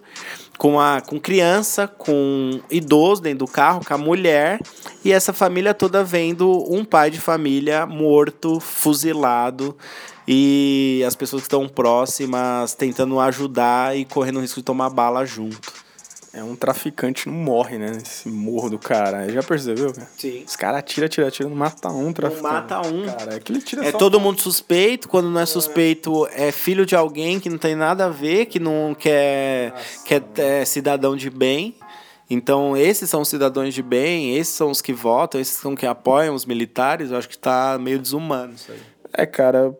[0.57, 4.59] com, a, com criança, com idoso dentro do carro, com a mulher,
[5.03, 9.75] e essa família toda vendo um pai de família morto, fuzilado,
[10.27, 15.25] e as pessoas que estão próximas tentando ajudar e correndo o risco de tomar bala
[15.25, 15.84] junto.
[16.35, 17.93] É um traficante não morre, né?
[17.95, 19.31] Esse morro do cara.
[19.31, 20.07] Já percebeu, cara?
[20.17, 20.43] Sim.
[20.45, 22.43] Os caras atiram, atiram, atiram, não mata um traficante.
[22.43, 23.05] Não mata um.
[23.05, 25.07] Cara, é que ele tira É todo mundo suspeito.
[25.07, 28.59] Quando não é suspeito, é filho de alguém que não tem nada a ver, que
[28.59, 31.77] não quer, quer é cidadão de bem.
[32.29, 35.79] Então, esses são os cidadãos de bem, esses são os que votam, esses são os
[35.79, 37.11] que apoiam os militares.
[37.11, 38.79] Eu acho que tá meio desumano isso aí.
[39.13, 39.73] É, cara,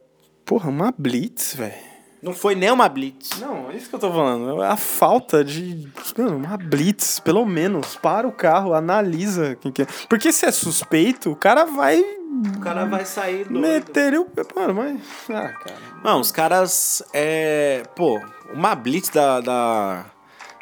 [0.45, 1.94] porra, uma blitz, velho.
[2.25, 3.39] Não foi nem uma blitz.
[3.39, 4.61] Não, é isso que eu tô falando.
[4.63, 5.87] É a falta de.
[6.17, 7.95] Mano, uma blitz, pelo menos.
[7.95, 9.87] Para o carro, analisa quem que é.
[10.09, 11.99] Porque se é suspeito, o cara vai.
[12.01, 13.59] O cara vai sair doido.
[13.61, 14.99] Meter o- Mano, mas.
[15.29, 15.77] Ah, cara.
[16.03, 17.03] Não, os caras.
[17.13, 17.83] É.
[17.95, 18.19] Pô,
[18.53, 19.39] uma blitz da.
[19.39, 20.05] da-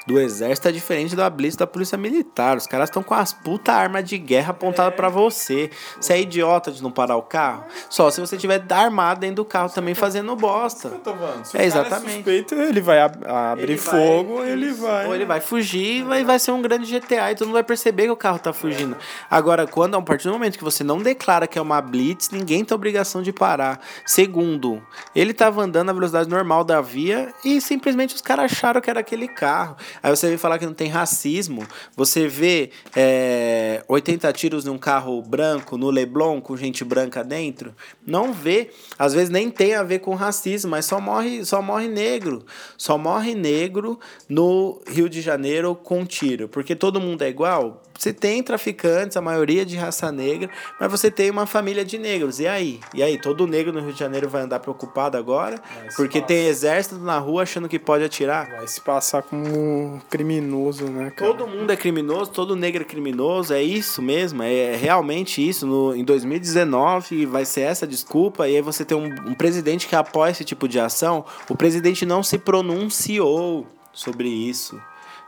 [0.06, 2.58] do exército é diferente da blitz da polícia militar.
[2.58, 5.70] Os caras estão com as puta arma de guerra apontada pra você.
[6.00, 7.63] Você é idiota de não parar o carro?
[7.89, 10.89] Só se você tiver armado dentro do carro também fazendo bosta.
[10.89, 11.04] Se É, o
[11.52, 12.16] cara exatamente.
[12.16, 15.08] suspeito, ele vai ab- abrir Ele vai- fogo, ele vai.
[15.08, 17.63] Ou ele vai fugir e vai, vai ser um grande GTA e todo mundo vai
[17.63, 18.96] perceber que o carro tá fugindo.
[19.30, 22.63] Agora, quando a partir do momento que você não declara que é uma blitz, ninguém
[22.66, 23.80] tem obrigação de parar.
[24.06, 24.82] Segundo,
[25.16, 29.00] ele tava andando na velocidade normal da via e simplesmente os caras acharam que era
[29.00, 29.76] aquele carro.
[30.01, 31.65] Aí você vem falar que não tem racismo.
[31.95, 37.75] Você vê é, 80 tiros num carro branco no Leblon com gente branca dentro.
[38.06, 38.71] Não vê.
[38.97, 42.45] Às vezes nem tem a ver com racismo, mas só morre, só morre negro.
[42.77, 46.47] Só morre negro no Rio de Janeiro com tiro.
[46.47, 47.84] Porque todo mundo é igual.
[48.04, 52.38] Você tem traficantes, a maioria de raça negra, mas você tem uma família de negros.
[52.42, 52.82] E aí?
[52.94, 53.18] E aí?
[53.18, 55.58] Todo negro no Rio de Janeiro vai andar preocupado agora?
[55.96, 56.28] Porque passa.
[56.28, 58.50] tem exército na rua achando que pode atirar?
[58.58, 61.32] Vai se passar como criminoso, né, cara?
[61.32, 65.66] Todo mundo é criminoso, todo negro é criminoso, é isso mesmo, é realmente isso.
[65.66, 69.96] No, em 2019 vai ser essa desculpa, e aí você tem um, um presidente que
[69.96, 71.24] apoia esse tipo de ação.
[71.48, 74.78] O presidente não se pronunciou sobre isso.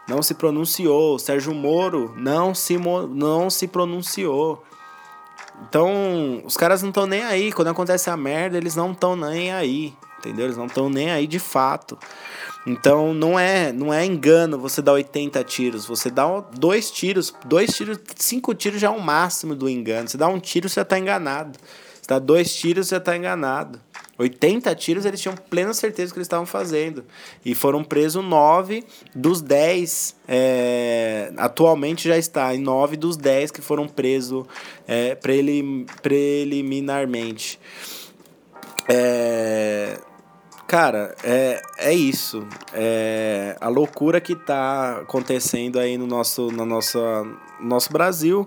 [0.07, 1.17] Não se pronunciou.
[1.17, 4.63] Sérgio Moro não se, não se pronunciou.
[5.67, 7.51] Então, os caras não estão nem aí.
[7.51, 9.93] Quando acontece a merda, eles não estão nem aí.
[10.19, 10.45] Entendeu?
[10.45, 11.97] Eles não estão nem aí de fato.
[12.65, 15.85] Então, não é, não é engano você dar 80 tiros.
[15.85, 17.33] Você dá dois tiros.
[17.45, 20.07] Dois tiros, cinco tiros já é o máximo do engano.
[20.07, 21.57] Você dá um tiro, você já tá enganado.
[21.93, 23.79] Você dá dois tiros, você já tá enganado.
[24.17, 27.03] 80 tiros, eles tinham plena certeza do que eles estavam fazendo.
[27.43, 30.15] E foram presos nove dos 10.
[30.27, 34.45] é, atualmente já está em nove dos 10 que foram presos
[34.87, 37.59] é, prelim- preliminarmente.
[38.87, 39.99] É,
[40.67, 42.45] cara, é, é isso.
[42.73, 47.23] É a loucura que tá acontecendo aí no nosso, na nossa,
[47.59, 48.45] no nosso Brasil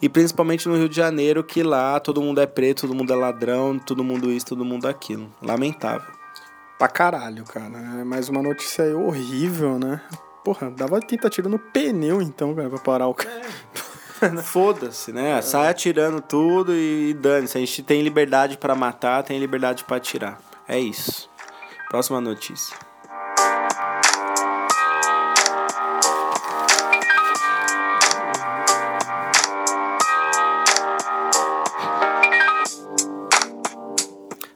[0.00, 3.16] e principalmente no Rio de Janeiro, que lá todo mundo é preto, todo mundo é
[3.16, 5.32] ladrão, todo mundo isso, todo mundo aquilo.
[5.42, 6.12] Lamentável.
[6.78, 7.76] Pra caralho, cara.
[8.00, 10.00] É mais uma notícia aí horrível, né?
[10.44, 13.34] Porra, dava 80 tiros no pneu, então, cara, pra parar o carro.
[14.42, 15.40] Foda-se, né?
[15.42, 17.56] Sai atirando tudo e dane-se.
[17.56, 20.40] A gente tem liberdade pra matar, tem liberdade pra atirar.
[20.66, 21.28] É isso.
[21.88, 22.76] Próxima notícia.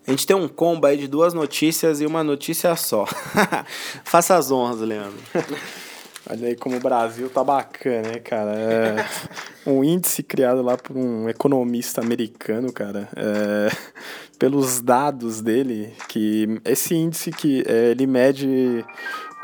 [0.07, 3.07] A gente tem um combo aí de duas notícias e uma notícia só.
[4.05, 5.19] Faça as honras, Leandro.
[6.33, 8.53] Olha aí como o Brasil tá bacana, né, cara?
[8.55, 8.97] É
[9.67, 13.09] um índice criado lá por um economista americano, cara.
[13.15, 13.69] é,
[14.39, 18.83] pelos dados dele, que esse índice que é, ele mede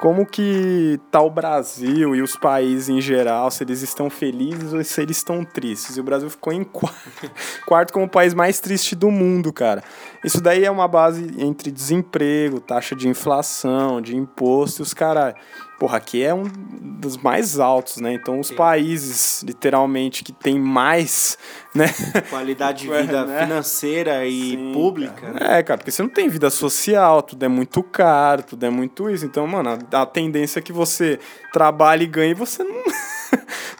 [0.01, 4.83] como que tá o Brasil e os países em geral, se eles estão felizes ou
[4.83, 5.97] se eles estão tristes.
[5.97, 6.95] E o Brasil ficou em qua-
[7.67, 9.83] quarto como o país mais triste do mundo, cara.
[10.25, 15.35] Isso daí é uma base entre desemprego, taxa de inflação, de imposto os caras.
[15.79, 18.13] Porra, aqui é um dos mais altos, né?
[18.13, 21.39] Então os países, literalmente, que tem mais,
[21.73, 21.87] né?
[22.29, 23.43] Qualidade de Ué, vida né?
[23.47, 25.31] financeira e Sim, pública.
[25.33, 25.59] né?
[25.59, 29.09] É, cara, porque você não tem vida social, tudo é muito caro, tudo é muito
[29.09, 29.25] isso.
[29.25, 31.19] Então, mano, a, a tendência é que você
[31.53, 32.83] trabalhe e ganhe você não,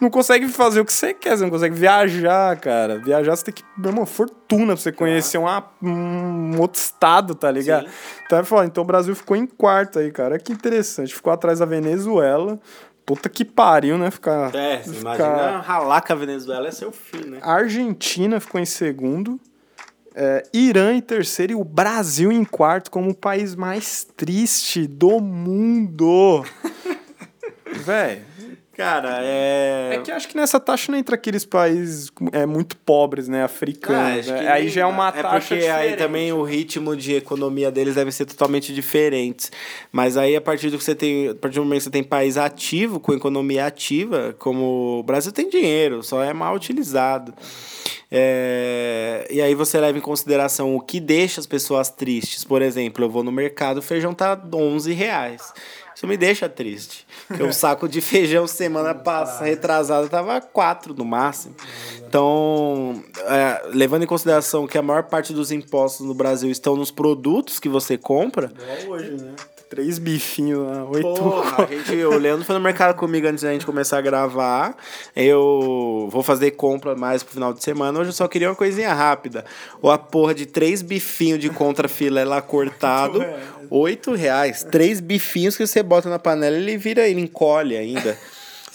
[0.01, 2.99] não consegue fazer o que você quer, você não consegue viajar, cara.
[2.99, 7.51] Viajar você tem que dar uma fortuna pra você conhecer uma, um outro estado, tá
[7.51, 7.85] ligado?
[7.87, 7.93] Sim.
[8.25, 8.65] Então foda.
[8.65, 10.39] Então o Brasil ficou em quarto aí, cara.
[10.39, 11.13] Que interessante.
[11.13, 12.59] Ficou atrás da Venezuela.
[13.05, 14.11] Puta que pariu, né?
[14.11, 14.53] Ficar.
[14.53, 17.39] É, você ficar- imagina ralar com a Venezuela é seu fim, né?
[17.41, 19.39] a Argentina ficou em segundo.
[20.15, 25.19] é, Irã em terceiro e o Brasil em quarto como o país mais triste do
[25.19, 26.43] mundo.
[27.85, 28.23] Véi.
[28.79, 29.95] Cara, é.
[29.95, 33.41] É que acho que nessa taxa não entra aqueles países é, muito pobres, né?
[33.41, 34.19] Ah, Africanos.
[34.19, 34.47] acho né?
[34.49, 35.97] Aí já é uma é taxa porque aí diferente.
[35.97, 39.49] também o ritmo de economia deles deve ser totalmente diferente.
[39.91, 42.05] Mas aí a partir do que você tem, a partir do momento que você tem
[42.05, 47.33] país ativo com economia ativa, como o Brasil tem dinheiro, só é mal utilizado.
[48.11, 52.43] É, e aí você leva em consideração o que deixa as pessoas tristes.
[52.43, 55.53] Por exemplo, eu vou no mercado, o feijão tá 11 reais.
[55.99, 57.05] Isso me deixa triste.
[57.27, 61.53] Porque o saco de feijão semana passada, retrasada, tava quatro no máximo.
[62.07, 66.89] Então, é, levando em consideração que a maior parte dos impostos no Brasil estão nos
[66.89, 69.35] produtos que você compra, Igual hoje, né?
[69.69, 71.03] Três bifinhos lá, oito.
[71.03, 74.75] Porra, a gente, o Leandro foi no mercado comigo antes da gente começar a gravar.
[75.15, 77.99] Eu vou fazer compra mais pro final de semana.
[77.99, 79.45] Hoje eu só queria uma coisinha rápida.
[79.79, 83.23] Ou a porra de três bifinhos de contrafilé lá cortado.
[83.69, 84.63] Oito reais.
[84.63, 88.17] Três bifinhos que você bota na panela e ele vira, ele encolhe ainda.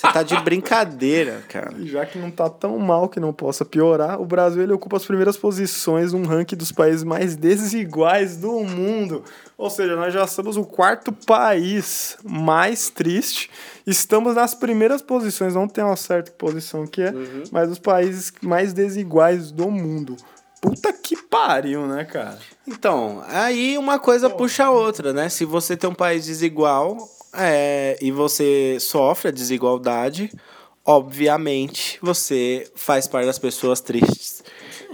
[0.05, 1.74] Você tá de brincadeira, cara.
[1.84, 5.05] Já que não tá tão mal que não possa piorar, o Brasil ele ocupa as
[5.05, 9.24] primeiras posições num ranking dos países mais desiguais do mundo.
[9.57, 13.50] Ou seja, nós já somos o quarto país mais triste.
[13.86, 17.12] Estamos nas primeiras posições, não tem uma certa posição que é,
[17.50, 20.16] mas os países mais desiguais do mundo.
[20.61, 22.38] Puta que pariu, né, cara?
[22.66, 25.28] Então, aí uma coisa puxa a outra, né?
[25.28, 26.96] Se você tem um país desigual
[27.37, 30.30] é, e você sofre a desigualdade,
[30.85, 34.43] obviamente você faz parte das pessoas tristes.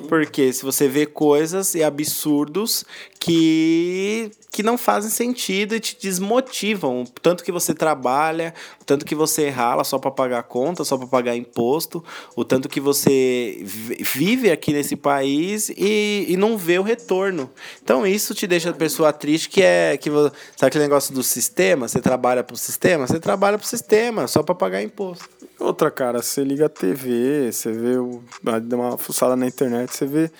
[0.08, 2.84] Porque se você vê coisas e absurdos
[3.18, 8.54] que, que não fazem sentido e te desmotivam, tanto que você trabalha,
[8.86, 12.02] tanto que você rala só para pagar conta, só para pagar imposto,
[12.34, 17.50] o tanto que você vi- vive aqui nesse país e, e não vê o retorno.
[17.82, 20.32] Então isso te deixa a pessoa triste que é que sabe
[20.68, 24.82] aquele negócio do sistema, você trabalha pro sistema, você trabalha pro sistema só para pagar
[24.82, 25.28] imposto.
[25.58, 30.06] Outra, cara, você liga a TV, você vê o, dá uma fuçada na internet, você
[30.06, 30.30] vê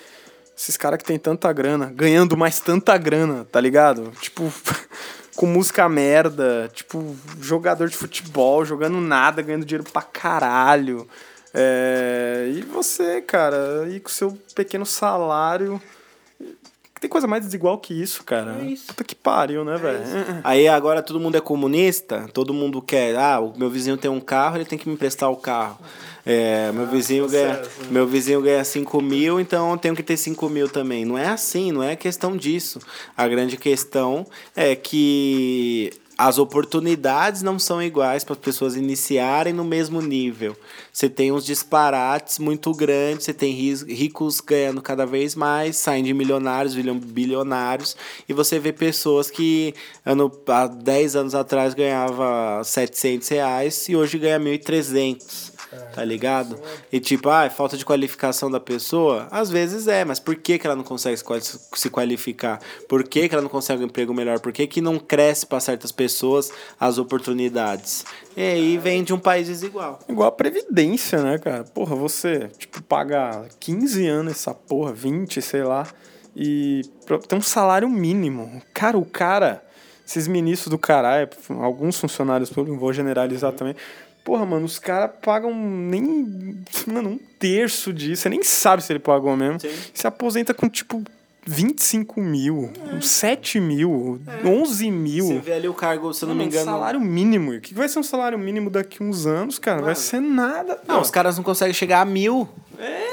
[0.57, 4.11] esses caras que tem tanta grana, ganhando mais tanta grana, tá ligado?
[4.21, 4.51] Tipo,
[5.35, 11.07] com música merda, tipo, jogador de futebol, jogando nada, ganhando dinheiro pra caralho.
[11.53, 15.81] É, e você, cara, aí com seu pequeno salário.
[16.99, 18.57] Tem coisa mais desigual que isso, cara.
[18.61, 18.85] É isso.
[18.85, 20.01] Puta que pariu, né, velho?
[20.43, 24.19] Aí agora todo mundo é comunista, todo mundo quer, ah, o meu vizinho tem um
[24.19, 25.79] carro, ele tem que me emprestar o carro.
[26.25, 30.49] É, meu vizinho ganha, meu vizinho ganha 5 mil, então eu tenho que ter 5
[30.49, 31.05] mil também.
[31.05, 32.79] Não é assim, não é questão disso.
[33.17, 35.91] A grande questão é que
[36.21, 40.55] as oportunidades não são iguais para as pessoas iniciarem no mesmo nível.
[40.93, 46.13] Você tem uns disparates muito grandes, você tem ricos ganhando cada vez mais, saem de
[46.13, 47.97] milionários, bilionários,
[48.29, 49.73] e você vê pessoas que
[50.05, 55.60] ano, há 10 anos atrás ganhava 700 reais e hoje ganha 1.300.
[55.93, 56.59] Tá ligado?
[56.91, 59.27] E tipo, ah, é falta de qualificação da pessoa?
[59.31, 62.59] Às vezes é, mas por que, que ela não consegue se quali- se qualificar?
[62.89, 64.39] Por que, que ela não consegue um emprego melhor?
[64.39, 68.05] Por que, que não cresce para certas pessoas as oportunidades?
[68.35, 69.99] E aí vem de um país desigual.
[70.09, 71.63] Igual a Previdência, né, cara?
[71.63, 75.87] Porra, você, tipo, paga 15 anos essa porra, 20, sei lá,
[76.35, 76.81] e
[77.27, 78.61] ter um salário mínimo.
[78.73, 79.63] Cara, o cara,
[80.05, 81.29] esses ministros do caralho,
[81.61, 83.75] alguns funcionários públicos, vou generalizar também.
[84.23, 86.63] Porra, mano, os caras pagam nem.
[86.87, 88.23] Mano, um terço disso.
[88.23, 89.59] Você nem sabe se ele pagou mesmo.
[89.59, 89.71] Sim.
[89.93, 91.03] Se aposenta com, tipo,
[91.45, 95.25] 25 mil, 7 mil, 11 mil.
[95.25, 96.69] Você vê ali o cargo, se eu não me Mano, engano.
[96.69, 97.51] Um salário mínimo.
[97.51, 99.81] O que vai ser um salário mínimo daqui uns anos, cara?
[99.81, 100.79] Vai ser nada.
[100.87, 102.47] Não, os caras não conseguem chegar a mil.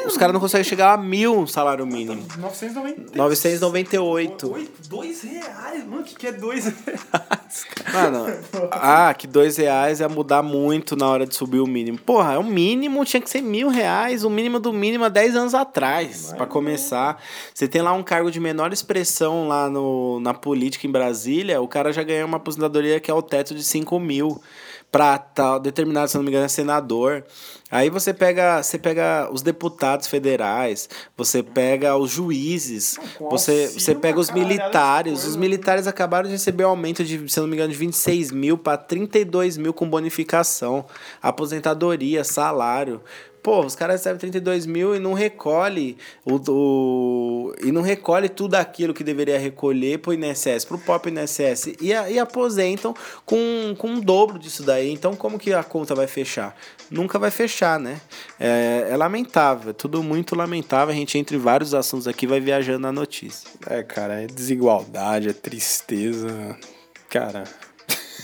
[0.07, 2.27] Os caras não conseguem chegar a mil salário mínimo.
[2.39, 3.17] 990.
[3.17, 4.53] 998.
[4.53, 6.03] Oito, dois reais, mano.
[6.03, 7.39] O que, que é dois reais?
[7.93, 8.27] Mano,
[8.71, 11.99] ah, que dois reais ia mudar muito na hora de subir o mínimo.
[11.99, 15.37] Porra, é o mínimo, tinha que ser mil reais, o mínimo do mínimo há 10
[15.37, 17.23] anos atrás, pra começar.
[17.55, 21.67] Você tem lá um cargo de menor expressão lá no, na política em Brasília, o
[21.67, 24.41] cara já ganhou uma aposentadoria que é o teto de 5 mil
[24.91, 27.25] pra tal, determinado, se não me engano, é senador.
[27.71, 33.95] Aí você pega, você pega os deputados federais, você pega os juízes, você, auxílio você
[33.95, 35.25] pega os militares.
[35.27, 38.57] Os militares acabaram de receber um aumento de, se não me engano, de 26 mil
[38.57, 40.87] para 32 mil com bonificação,
[41.21, 43.03] aposentadoria, salário.
[43.43, 48.57] Pô, os caras recebem 32 mil e não recolhe o, o- e não recolhe tudo
[48.57, 54.01] aquilo que deveria recolher pro INSS, pro próprio INSS e, e aposentam com, com um
[54.01, 54.91] dobro disso daí.
[54.93, 56.57] Então, como que a conta vai fechar?
[56.91, 58.01] Nunca vai fechar, né?
[58.41, 60.93] É, é lamentável, é tudo muito lamentável.
[60.93, 63.49] A gente, entre vários assuntos aqui, vai viajando na notícia.
[63.67, 66.57] É, cara, é desigualdade, é tristeza.
[67.09, 67.45] Cara,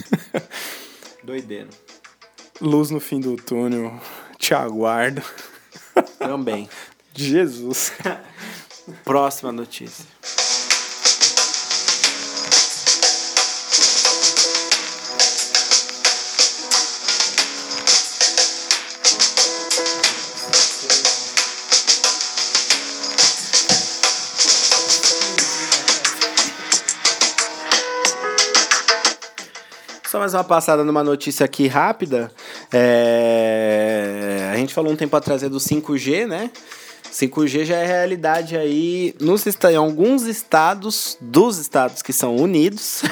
[1.23, 1.69] Doideira.
[2.61, 3.99] luz no fim do túnel.
[4.45, 5.23] Te aguardo.
[6.19, 6.69] Também.
[7.17, 7.93] Jesus.
[9.03, 10.05] Próxima notícia.
[30.05, 32.31] Essa mais uma passada numa notícia aqui rápida.
[32.71, 36.51] É, A gente falou um tempo atrás é do 5G, né?
[37.13, 43.03] 5G já é realidade aí nos, em alguns estados, dos estados que são unidos.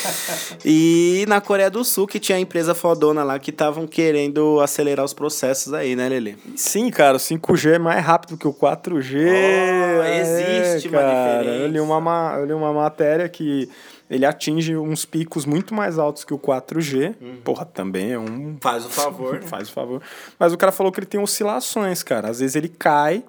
[0.64, 5.04] e na Coreia do Sul, que tinha a empresa fodona lá que estavam querendo acelerar
[5.04, 6.36] os processos aí, né, Lele?
[6.56, 9.16] Sim, cara, o 5G é mais rápido que o 4G.
[9.18, 10.20] Oh, É,
[10.72, 11.38] existe uma cara.
[11.42, 11.62] diferença.
[11.64, 13.68] Eu li uma, ma- eu li uma matéria que
[14.08, 17.14] ele atinge uns picos muito mais altos que o 4G.
[17.20, 17.36] Uhum.
[17.44, 18.56] Porra, também é um.
[18.60, 19.42] Faz o favor.
[19.42, 20.02] Faz o favor.
[20.38, 22.28] Mas o cara falou que ele tem oscilações, cara.
[22.30, 23.24] Às vezes ele cai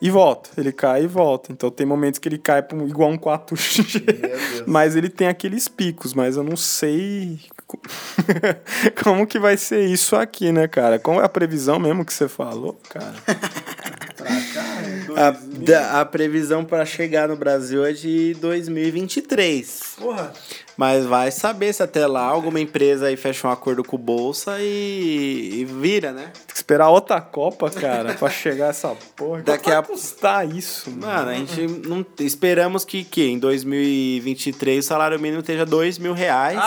[0.00, 0.48] e volta.
[0.56, 1.52] Ele cai e volta.
[1.52, 4.02] Então tem momentos que ele cai um- igual um 4G.
[4.66, 7.78] mas ele tem aqueles picos, mas eu não sei co-
[9.04, 10.98] como que vai ser isso aqui, né, cara?
[10.98, 13.14] Qual é a previsão mesmo que você falou, cara?
[15.20, 19.82] A, da- a previsão para chegar no Brasil é de 2023.
[19.98, 20.32] Porra.
[20.80, 24.56] Mas vai saber se até lá alguma empresa aí fecha um acordo com o Bolsa
[24.60, 26.30] e, e vira, né?
[26.32, 29.42] Tem que esperar outra Copa, cara, pra chegar essa porra.
[29.42, 31.02] Daqui Quanto a- custar isso, mano?
[31.06, 32.06] Mano, a gente não.
[32.20, 36.58] Esperamos que, que em 2023 o salário mínimo esteja dois mil reais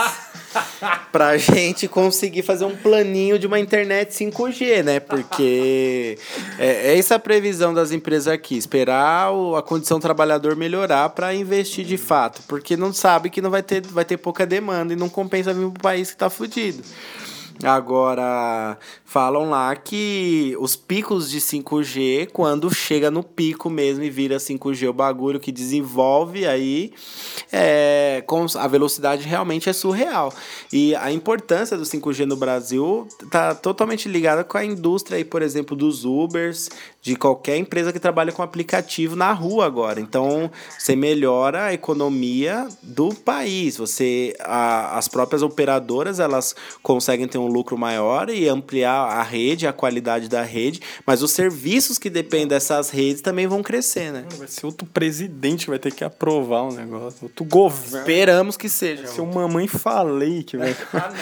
[1.10, 5.00] pra gente conseguir fazer um planinho de uma internet 5G, né?
[5.00, 6.16] Porque
[6.58, 11.08] é, é essa a previsão das empresas aqui: esperar o- a condição do trabalhador melhorar
[11.10, 12.42] pra investir de fato.
[12.46, 15.70] Porque não sabe que não vai ter, vai ter pouca demanda e não compensa vir
[15.70, 16.82] pro país que tá fudido.
[17.62, 24.38] Agora, falam lá que os picos de 5G, quando chega no pico mesmo e vira
[24.38, 26.92] 5G, o bagulho que desenvolve aí,
[27.52, 30.32] é, com a velocidade realmente é surreal.
[30.72, 35.40] E a importância do 5G no Brasil tá totalmente ligada com a indústria aí, por
[35.40, 36.68] exemplo, dos Ubers,
[37.04, 40.00] de qualquer empresa que trabalha com aplicativo na rua agora.
[40.00, 43.76] Então, você melhora a economia do país.
[43.76, 49.66] Você, a- as próprias operadoras, elas conseguem ter um lucro maior e ampliar a rede,
[49.66, 54.24] a qualidade da rede, mas os serviços que dependem dessas redes também vão crescer, né?
[54.38, 57.18] Vai ser outro presidente vai ter que aprovar o negócio.
[57.24, 57.98] Outro governo.
[57.98, 59.06] Esperamos que seja.
[59.08, 61.12] Ser o mamãe falei que vai, Ah,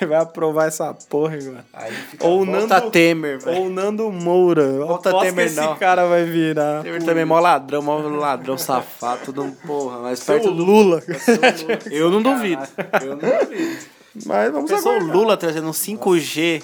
[0.00, 0.06] não.
[0.08, 1.34] vai aprovar essa porra.
[1.72, 3.58] Aí fica Ou volta Nando- Temer, velho.
[3.58, 4.70] Ou o Nando Moura.
[4.84, 5.76] Volta Temer, esse não.
[5.76, 6.82] cara vai virar.
[6.82, 11.02] Temer também é mó ladrão, mó ladrão safado, tudo porra, mas Seu perto do Lula.
[11.90, 12.62] Eu não duvido.
[13.02, 13.78] Eu não duvido.
[14.26, 15.16] Mas vamos Pensou o aguardar.
[15.16, 16.62] Lula trazendo um 5G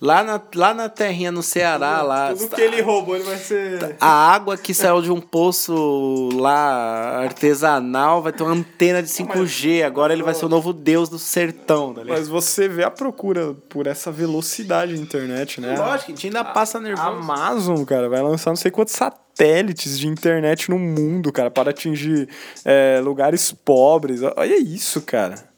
[0.00, 2.32] lá na, lá na terrinha no Ceará, lá.
[2.34, 3.96] Tudo que ele roubou, ele vai ser...
[4.00, 9.84] A água que saiu de um poço lá artesanal vai ter uma antena de 5G.
[9.84, 12.02] Agora ele vai ser o novo deus do sertão, tá?
[12.06, 15.76] Mas você vê a procura por essa velocidade da internet, né?
[15.76, 17.08] Lógico, a gente ainda passa A nervoso.
[17.08, 22.28] Amazon, cara, vai lançar não sei quantos satélites de internet no mundo, cara, para atingir
[22.64, 24.20] é, lugares pobres.
[24.36, 25.49] Olha isso, cara.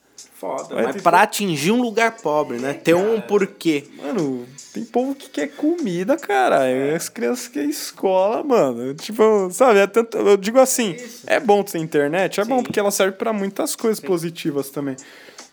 [0.43, 0.75] Foda.
[0.75, 2.75] Mas ter pra atingir um lugar pobre, né?
[2.75, 3.85] Ter um porquê.
[3.97, 6.69] Mano, tem povo que quer comida, cara.
[6.69, 8.93] E as crianças querem escola, mano.
[8.93, 10.19] Tipo, sabe, é tanto.
[10.19, 10.97] Eu digo assim,
[11.29, 14.97] é bom ter internet, é bom porque ela serve pra muitas coisas positivas também.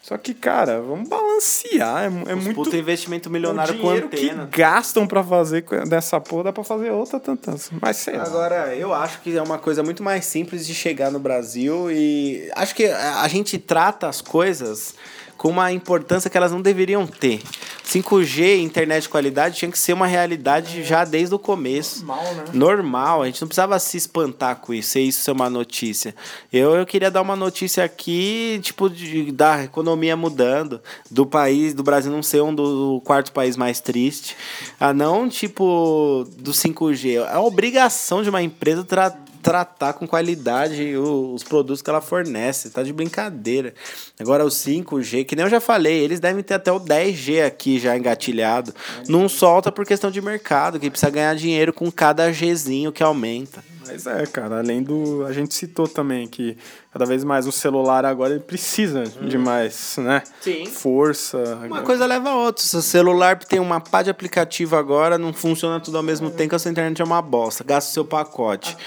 [0.09, 2.05] Só que, cara, vamos balancear.
[2.05, 2.55] É, é Os muito.
[2.55, 4.47] puta investimento milionário com dinheiro antena.
[4.47, 7.69] que gastam pra fazer dessa porra, dá pra fazer outra tantas.
[7.79, 8.23] Mas sei lá.
[8.23, 12.49] Agora, eu acho que é uma coisa muito mais simples de chegar no Brasil e
[12.55, 14.95] acho que a gente trata as coisas
[15.39, 17.41] com uma importância que elas não deveriam ter.
[17.85, 22.05] 5G, internet de qualidade, tinha que ser uma realidade já desde o começo.
[22.05, 22.43] Normal, né?
[22.53, 26.13] Normal, a gente não precisava se espantar com isso, se isso ser uma notícia.
[26.51, 31.83] Eu, eu queria dar uma notícia aqui, tipo, de, da economia mudando, do país, do
[31.83, 34.35] Brasil não ser um do, quarto país mais triste,
[34.77, 37.25] a não, tipo, do 5G.
[37.25, 39.17] É obrigação de uma empresa tra
[39.49, 43.73] tratar com qualidade o- os produtos que ela fornece, tá de brincadeira.
[44.19, 47.79] Agora o 5G, que nem eu já falei, eles devem ter até o 10G aqui
[47.79, 48.73] já engatilhado.
[49.07, 53.63] Não solta por questão de mercado, que precisa ganhar dinheiro com cada Gzinho que aumenta.
[53.87, 55.25] Mas é, cara, além do.
[55.25, 56.55] A gente citou também que
[56.93, 60.21] cada vez mais o celular agora ele precisa de mais, né?
[60.41, 60.67] Sim.
[60.67, 61.37] Força.
[61.65, 62.63] Uma coisa leva a outra.
[62.63, 66.59] Seu celular tem uma pá de aplicativo agora, não funciona tudo ao mesmo tempo, a
[66.59, 67.63] sua internet é uma bosta.
[67.63, 68.77] Gasta o seu pacote.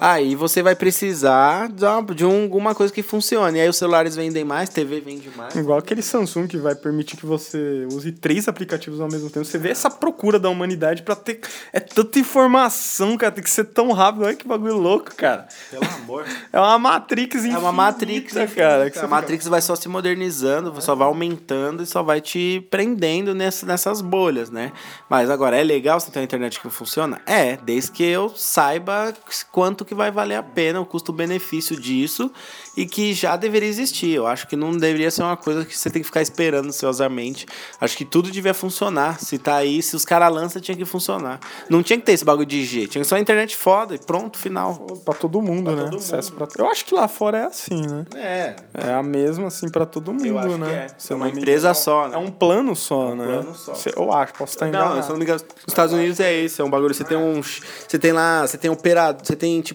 [0.00, 3.60] Aí você vai precisar de, uma- de um- alguma coisa que funcione.
[3.60, 5.54] Aí os celulares vendem mais, TV vende mais.
[5.54, 9.44] Igual aquele Samsung que vai permitir que você use três aplicativos ao mesmo tempo.
[9.44, 11.40] Você vê essa procura da humanidade pra ter.
[11.72, 13.32] É tanta informação, cara.
[13.32, 14.24] Tem que ser tão rápido.
[14.24, 15.46] Olha que bagulho louco, cara.
[15.70, 16.24] Pelo amor.
[16.52, 18.90] É uma Matrix infinita, É uma Matrix, cara.
[18.90, 22.66] que você A Matrix vai só se modernizando, só vai aumentando e só vai te
[22.70, 24.72] prendendo nessa, nessas bolhas, né?
[25.08, 27.20] Mas agora, é legal você ter uma internet que funciona?
[27.26, 29.12] É, desde que eu saiba
[29.52, 32.30] quanto quanto que vai valer a pena o custo-benefício disso
[32.76, 34.14] e que já deveria existir.
[34.14, 37.46] Eu acho que não deveria ser uma coisa que você tem que ficar esperando ansiosamente.
[37.80, 39.20] Acho que tudo devia funcionar.
[39.20, 41.38] Se tá aí, se os caras lançam, tinha que funcionar.
[41.68, 42.86] Não tinha que ter esse bagulho de G.
[42.88, 44.74] Tinha que ser uma internet foda e pronto, final.
[45.04, 45.84] Pra todo mundo, né?
[45.84, 46.48] todo Acesso pra...
[46.58, 48.04] Eu acho que lá fora é assim, né?
[48.16, 48.56] É.
[48.74, 50.86] É a mesma, assim, pra todo mundo, né?
[50.90, 50.94] é.
[50.98, 52.14] Se É uma não empresa engano, só, né?
[52.14, 53.24] É um plano só, né?
[53.26, 53.74] plano só.
[53.74, 55.02] Se- Eu acho, posso estar Não, enganado.
[55.02, 56.94] se eu não me engano, os Estados Unidos é esse, é um bagulho.
[56.94, 57.60] Você tem uns.
[57.88, 59.73] Você tem lá, você tem operador, você tem tipo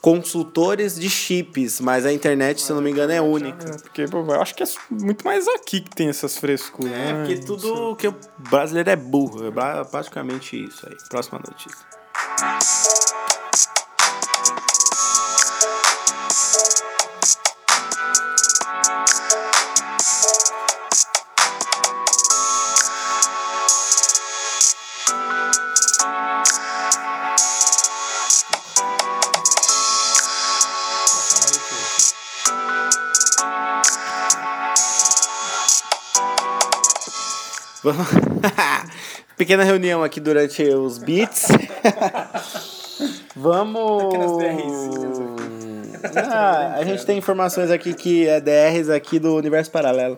[0.00, 3.68] consultores de chips, mas a internet, se eu não me engano, é única.
[3.68, 6.92] É, porque pô, eu acho que é muito mais aqui que tem essas frescuras.
[6.92, 7.14] É, né?
[7.14, 8.14] porque tudo que o
[8.50, 9.46] brasileiro é burro.
[9.46, 10.96] É praticamente isso aí.
[11.08, 11.86] Próxima notícia.
[39.36, 41.46] Pequena reunião aqui durante os beats.
[43.36, 44.42] Vamos.
[46.16, 50.16] Ah, a gente tem informações aqui que é DRs aqui do Universo Paralelo.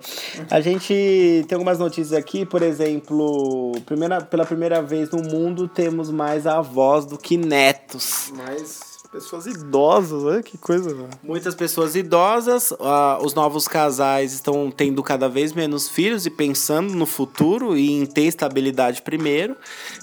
[0.51, 6.11] A gente tem algumas notícias aqui, por exemplo, primeira, pela primeira vez no mundo temos
[6.11, 8.33] mais avós do que netos.
[8.35, 10.43] Mas pessoas idosas, né?
[10.43, 10.97] Que coisa.
[11.23, 16.95] Muitas pessoas idosas, ah, os novos casais estão tendo cada vez menos filhos e pensando
[16.95, 19.57] no futuro e em ter estabilidade primeiro.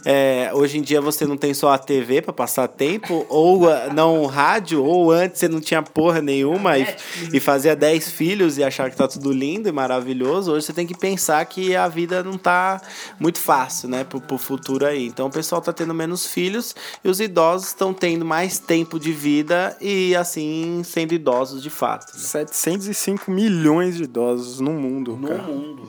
[0.04, 3.90] É, hoje em dia você não tem só a TV para passar tempo, ou ah,
[3.94, 6.86] não o rádio, ou antes você não tinha porra nenhuma e,
[7.32, 10.52] e fazia 10 filhos e achar que tá tudo lindo e maravilhoso.
[10.52, 12.82] Hoje você tem que pensar que a vida não tá
[13.18, 15.08] muito fácil, né, pro, pro futuro aí.
[15.08, 19.12] Então o pessoal tá tendo menos filhos e os idosos estão tendo mais tempo de
[19.12, 22.14] vida e assim sendo idosos de fato.
[22.14, 22.20] né?
[22.20, 25.42] 705 milhões de idosos no mundo, cara.
[25.44, 25.88] mundo.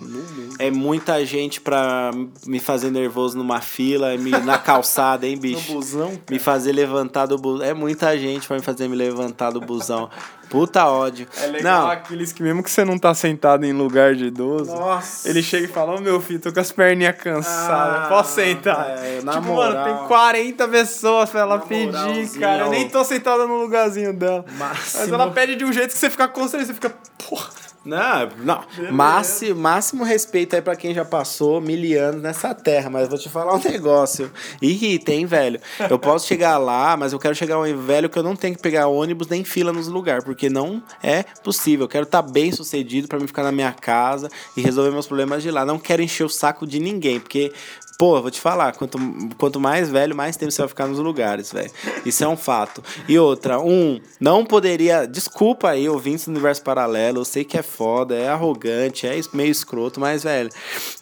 [0.59, 2.11] É muita gente pra
[2.47, 5.73] me fazer nervoso numa fila, me, na calçada, hein, bicho?
[5.73, 7.65] busão, Me fazer levantar do busão.
[7.65, 10.09] É muita gente pra me fazer me levantar do busão.
[10.49, 11.27] Puta ódio.
[11.43, 14.75] É legal Não, aqueles que mesmo que você não tá sentado em lugar de idoso,
[14.75, 15.29] Nossa.
[15.29, 18.99] ele chega e fala, ô meu filho, tô com as perninhas cansadas, Ah, posso sentar?
[18.99, 19.73] é, tipo, moral.
[19.85, 22.65] mano, tem 40 pessoas pra ela pedir, cara.
[22.65, 24.45] Eu nem tô sentada no lugarzinho dela.
[24.53, 24.59] Mas
[24.95, 25.15] Máximo.
[25.15, 26.95] ela pede de um jeito que você fica constrangido, você fica,
[27.29, 27.49] porra.
[27.89, 28.93] Não, não.
[28.93, 33.31] Máximo, máximo respeito aí pra quem já passou mil anos nessa terra, mas vou te
[33.31, 34.31] falar um negócio.
[34.61, 35.59] Irrita, hein, velho?
[35.89, 38.61] Eu posso chegar lá, mas eu quero chegar um velho que eu não tenho que
[38.61, 41.85] pegar ônibus nem fila nos lugares, porque não é possível.
[41.85, 45.43] Eu quero estar bem sucedido pra mim ficar na minha casa e resolver meus problemas
[45.43, 45.65] de lá.
[45.65, 47.55] Não quero encher o saco de ninguém, porque
[47.99, 48.97] Pô, vou te falar, quanto,
[49.37, 51.69] quanto mais velho, mais tempo você vai ficar nos lugares, velho.
[52.07, 52.81] Isso é um fato.
[53.09, 55.05] E outra, um, não poderia.
[55.05, 59.51] Desculpa aí, ouvintes do universo paralelo, eu sei que é foda, é arrogante, é meio
[59.51, 60.49] escroto, mas, velho,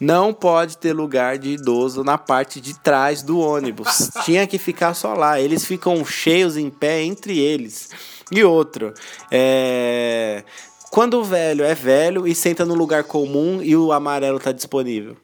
[0.01, 4.09] não pode ter lugar de idoso na parte de trás do ônibus.
[4.25, 5.39] Tinha que ficar só lá.
[5.39, 7.91] Eles ficam cheios em pé entre eles.
[8.31, 8.91] E outro,
[9.29, 10.43] é.
[10.89, 15.15] Quando o velho é velho e senta no lugar comum e o amarelo tá disponível.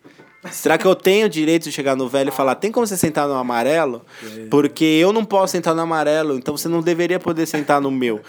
[0.51, 2.97] Será que eu tenho o direito de chegar no velho e falar, tem como você
[2.97, 4.05] sentar no amarelo?
[4.49, 8.21] Porque eu não posso sentar no amarelo, então você não deveria poder sentar no meu.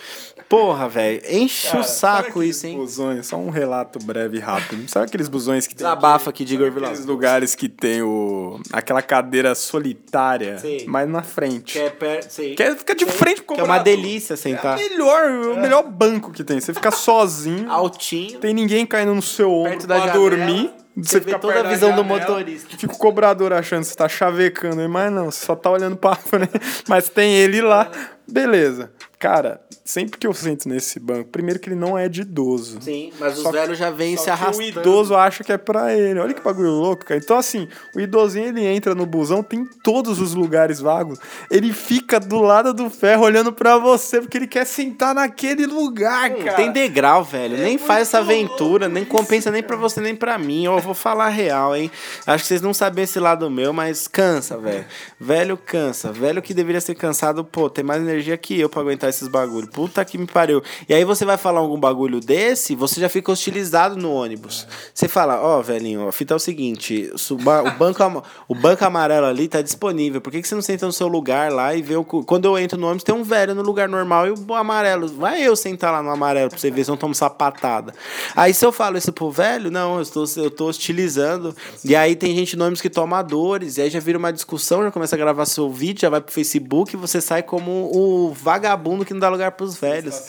[0.48, 2.76] Porra, velho, enche Cara, o saco isso, hein?
[2.76, 4.88] Busões, só um relato breve e rápido.
[4.88, 7.06] Sabe aqueles busões que tem Desabafa aqui de Igor aqueles Vilas.
[7.06, 10.84] lugares que tem o aquela cadeira solitária, Sei.
[10.86, 11.72] mas na frente.
[11.72, 12.54] Que é perto, sei.
[12.54, 14.76] Que é- fica de frente pro Que é uma delícia É sentar.
[14.76, 16.60] o melhor, o melhor banco que tem.
[16.60, 18.38] Você fica sozinho, Altinho.
[18.38, 20.70] tem ninguém caindo no seu ombro pra dormir.
[20.97, 22.76] Você vê fica toda a visão do motorista.
[22.76, 26.14] Fica o cobrador achando que você tá chavecando mas não, você só tá olhando pra
[26.14, 26.53] frente.
[26.88, 27.90] Mas tem ele lá,
[28.26, 28.92] beleza.
[29.18, 32.78] Cara, sempre que eu sento nesse banco, primeiro que ele não é de idoso.
[32.80, 34.64] Sim, mas os velhos já vêm se arrastando.
[34.64, 36.18] O idoso acha que é pra ele.
[36.18, 37.20] Olha que bagulho louco, cara.
[37.22, 41.18] Então, assim, o idosinho ele entra no busão, tem todos os lugares vagos.
[41.51, 46.30] Ele fica do lado do ferro olhando pra você, porque ele quer sentar naquele lugar,
[46.30, 46.57] Não cara.
[46.57, 47.57] tem degrau, velho.
[47.59, 50.64] nem muito faz essa aventura, nem isso, compensa nem pra você nem pra mim.
[50.64, 51.91] Eu vou falar real, hein?
[52.26, 54.85] Acho que vocês não sabem esse lado meu, mas cansa, velho.
[55.20, 56.12] Velho cansa.
[56.12, 59.68] Velho que deveria ser cansado, pô, tem mais energia que eu pra aguentar esses bagulho.
[59.74, 60.62] Puta que me pariu.
[60.88, 64.68] E aí você vai falar algum bagulho desse, você já fica hostilizado no ônibus.
[64.94, 68.00] Você fala, ó, velhinho, a fita é o seguinte, o, ba- o banco,
[68.48, 70.20] o banco amarelo ali tá disponível.
[70.20, 72.04] Por que, que você não senta no seu lugar lá e vê o.
[72.04, 75.08] Quando eu entro no ônibus, tem um velho no lugar normal e o amarelo.
[75.08, 77.92] Vai eu sentar lá no amarelo pra você ver se eu não tomo sapatada.
[78.36, 81.52] Aí se eu falo isso pro velho, não, eu estou, eu tô hostilizando.
[81.84, 84.84] E aí tem gente no ônibus que toma dores, e aí já vira uma discussão,
[84.84, 88.32] já começa a gravar seu vídeo, já vai pro Facebook e você sai como o
[88.32, 90.22] vagabundo que não dá lugar pros velhos.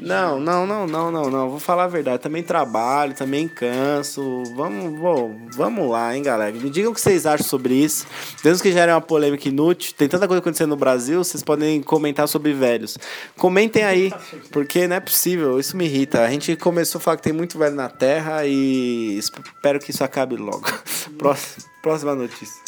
[0.00, 1.50] Não, não, não, não, não, não.
[1.50, 2.22] Vou falar a verdade.
[2.22, 4.42] Também trabalho, também canso.
[4.56, 6.52] Vamos, vou, vamos lá, hein, galera.
[6.52, 8.06] Me digam o que vocês acham sobre isso.
[8.44, 12.26] Mesmo que gere uma polêmica inútil, tem tanta coisa acontecendo no Brasil, vocês podem comentar
[12.26, 12.98] sobre velhos.
[13.36, 14.12] Comentem aí,
[14.50, 16.22] porque não é possível, isso me irrita.
[16.22, 20.02] A gente começou a falar que tem muito velho na Terra e espero que isso
[20.02, 20.66] acabe logo.
[21.16, 22.60] Próxima, próxima notícia.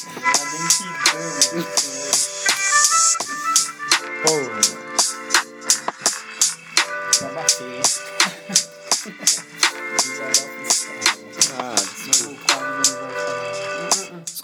[4.24, 4.77] Ah,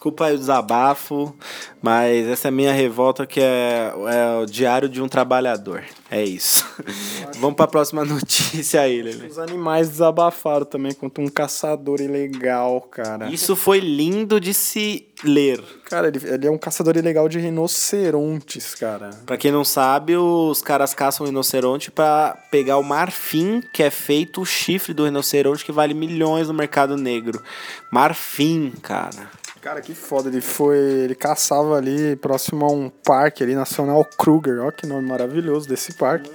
[0.04, 1.34] Desculpa o desabafo,
[1.80, 5.82] mas essa é a minha revolta que é, é o diário de um trabalhador.
[6.10, 6.62] É isso.
[7.40, 9.26] Vamos pra próxima notícia aí, Lele.
[9.26, 13.30] Os animais desabafaram também contra um caçador ilegal, cara.
[13.30, 15.64] Isso foi lindo de se ler.
[15.84, 19.08] Cara, ele, ele é um caçador ilegal de rinocerontes, cara.
[19.24, 23.90] Pra quem não sabe, os caras caçam o rinoceronte pra pegar o marfim, que é
[23.90, 27.42] feito o chifre do rinoceronte, que vale milhões no mercado negro.
[27.90, 29.30] Marfim, cara.
[29.64, 30.28] Cara, que foda.
[30.28, 30.76] Ele foi.
[30.76, 34.62] Ele caçava ali próximo a um parque ali, Nacional Kruger.
[34.62, 36.30] Ó, que nome maravilhoso desse parque.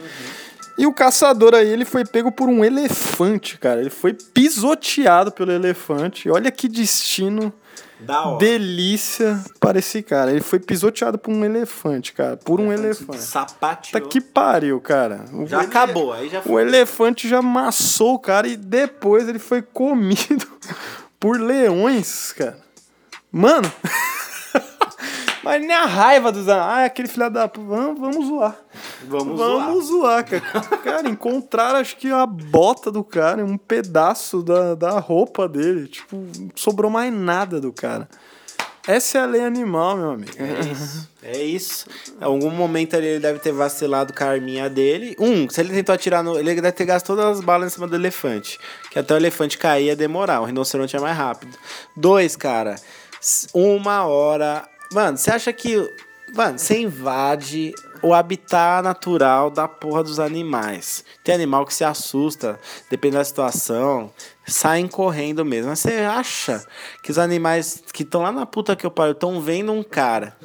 [0.76, 3.82] E o caçador aí, ele foi pego por um elefante, cara.
[3.82, 6.28] Ele foi pisoteado pelo elefante.
[6.28, 7.54] Olha que destino
[8.40, 10.32] delícia para esse cara.
[10.32, 12.36] Ele foi pisoteado por um elefante, cara.
[12.38, 13.22] Por um elefante.
[13.22, 14.02] Sapateou.
[14.02, 15.26] Tá que pariu, cara.
[15.34, 16.62] O Já ele- acabou, aí já O foi.
[16.64, 20.48] elefante já amassou o cara e depois ele foi comido
[21.20, 22.58] por leões, cara.
[23.32, 23.72] Mano.
[25.44, 26.48] Mas nem a raiva dos.
[26.50, 27.48] Ah, aquele filho da.
[27.48, 28.56] Vamos, vamos zoar.
[29.08, 30.42] Vamos, Vamos zoar, cara.
[30.84, 35.88] Cara, encontraram acho que a bota do cara, um pedaço da, da roupa dele.
[35.88, 38.08] Tipo, não sobrou mais nada do cara.
[38.88, 40.32] Essa é a lei animal, meu amigo.
[40.38, 41.10] É isso.
[41.22, 41.86] É isso.
[42.20, 45.16] Em algum momento ali ele deve ter vacilado com a arminha dele.
[45.20, 46.40] Um, se ele tentou atirar no.
[46.40, 48.60] Ele deve ter gasto todas as balas em cima do elefante.
[48.90, 50.42] Que até o elefante cair ia demorar.
[50.42, 51.56] O rinoceronte é mais rápido.
[51.96, 52.78] Dois, cara.
[53.54, 54.68] Uma hora.
[54.94, 55.76] Mano, você acha que.
[56.36, 61.04] Mano, você invade o habitat natural da porra dos animais.
[61.24, 62.60] Tem animal que se assusta,
[62.90, 64.12] depende da situação,
[64.46, 65.70] saem correndo mesmo.
[65.72, 66.64] Mas você acha
[67.02, 70.38] que os animais que estão lá na puta que eu paro estão vendo um cara,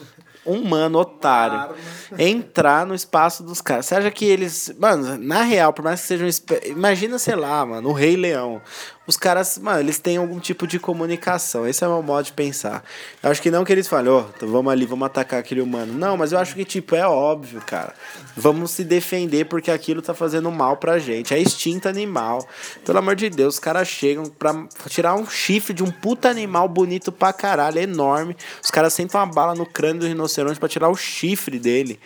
[0.46, 1.74] um mano otário,
[2.18, 3.84] entrar no espaço dos caras?
[3.86, 4.74] Você acha que eles.
[4.78, 6.26] Mano, na real, por mais que sejam.
[6.26, 8.60] espe- Imagina, sei lá, mano, o Rei Leão.
[9.06, 11.68] Os caras, mano, eles têm algum tipo de comunicação.
[11.68, 12.82] Esse é o meu modo de pensar.
[13.22, 15.92] Eu acho que não que eles falem, ó, então vamos ali, vamos atacar aquele humano.
[15.92, 17.94] Não, mas eu acho que, tipo, é óbvio, cara.
[18.34, 21.34] Vamos se defender porque aquilo tá fazendo mal pra gente.
[21.34, 22.48] É instinto animal.
[22.84, 26.66] Pelo amor de Deus, os caras chegam pra tirar um chifre de um puta animal
[26.66, 28.34] bonito pra caralho, enorme.
[28.62, 32.00] Os caras sentam uma bala no crânio do rinoceronte pra tirar o chifre dele.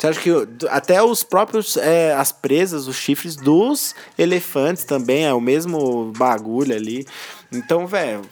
[0.00, 0.30] Você acha que
[0.70, 6.74] até os próprios, é, as presas, os chifres dos elefantes também é o mesmo bagulho
[6.74, 7.06] ali.
[7.52, 8.22] Então, velho,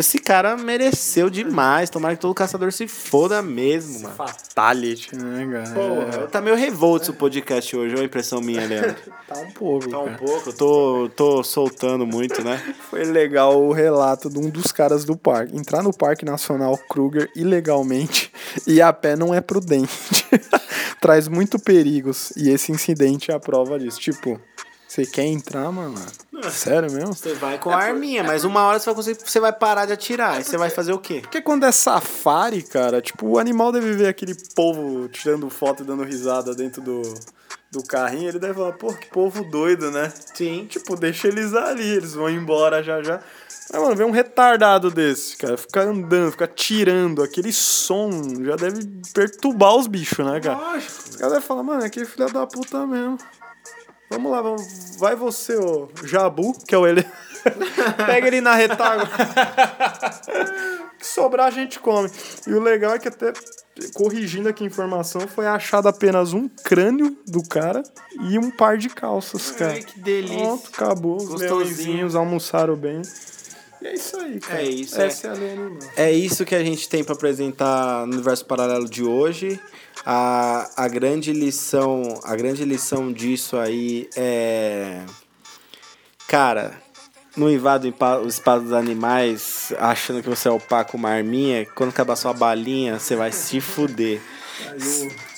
[0.00, 1.90] esse cara mereceu demais.
[1.90, 4.14] Tomara que todo caçador se foda mesmo, mano.
[4.14, 5.74] Fatality, né, cara?
[5.74, 8.96] Porra, tá meio revolto o podcast hoje, ou a impressão minha, Leandro?
[9.26, 9.88] Tá um pouco.
[9.88, 10.18] Tá um cara.
[10.18, 12.62] pouco, eu tô, tô soltando muito, né?
[12.90, 15.56] Foi legal o relato de um dos caras do parque.
[15.56, 18.30] Entrar no Parque Nacional Kruger ilegalmente
[18.66, 19.90] e a pé não é prudente.
[21.00, 22.32] Traz muito perigos.
[22.36, 23.98] E esse incidente é a prova disso.
[23.98, 24.38] Tipo,
[24.94, 26.00] você quer entrar, mano?
[26.52, 27.14] Sério mesmo?
[27.14, 29.92] Você vai com a arminha, mas uma hora você vai conseguir, você vai parar de
[29.92, 30.40] atirar.
[30.40, 31.18] E você vai fazer o quê?
[31.20, 35.86] Porque quando é safari, cara, tipo, o animal deve ver aquele povo tirando foto e
[35.86, 37.02] dando risada dentro do,
[37.72, 38.28] do carrinho.
[38.28, 40.12] Ele deve falar, pô, que povo doido, né?
[40.32, 40.66] Sim.
[40.68, 43.20] Tipo, deixa eles ali, eles vão embora já já.
[43.72, 48.10] Mas, mano, vê um retardado desse, cara, ficar andando, ficar tirando, aquele som
[48.44, 50.56] já deve perturbar os bichos, né, cara?
[50.56, 50.92] Lógico.
[51.10, 53.18] Os caras devem falar, mano, é filha da puta mesmo.
[54.14, 57.04] Vamos lá, vamos, vai você, ô Jabu, que é o ele.
[58.06, 59.10] Pega ele na retaguarda.
[60.98, 62.08] que sobrar a gente come.
[62.46, 63.32] E o legal é que até
[63.92, 67.82] corrigindo aqui a informação, foi achado apenas um crânio do cara
[68.20, 69.72] e um par de calças, cara.
[69.72, 70.38] Ai, que delícia.
[70.38, 71.16] Pronto, acabou.
[71.16, 73.02] Os leõezinhos almoçaram bem.
[73.82, 74.62] E é isso aí, cara.
[74.62, 75.78] É isso, Essa é, a lei animal.
[75.96, 79.60] É isso que a gente tem pra apresentar no universo paralelo de hoje.
[80.06, 85.02] A, a grande lição, a grande lição disso aí é
[86.28, 86.82] cara,
[87.36, 92.16] não invada o espaço dos animais achando que você é o Paco Marminha, quando acabar
[92.16, 94.20] sua balinha, você vai se fuder.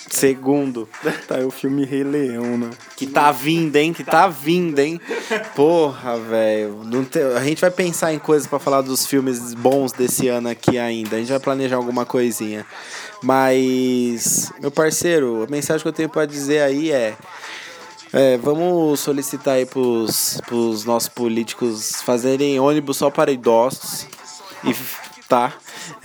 [0.08, 0.88] Segundo.
[1.26, 2.70] Tá aí o filme Rei Leão, né?
[2.96, 3.92] Que tá vindo, hein?
[3.92, 5.00] Que tá vindo, hein?
[5.54, 6.80] Porra, velho.
[7.36, 11.16] A gente vai pensar em coisas para falar dos filmes bons desse ano aqui ainda.
[11.16, 12.64] A gente vai planejar alguma coisinha.
[13.22, 17.16] Mas, meu parceiro, a mensagem que eu tenho para dizer aí é.
[18.12, 24.06] É, vamos solicitar aí pros, pros nossos políticos fazerem ônibus só para idosos.
[24.64, 24.74] E
[25.28, 25.52] tá?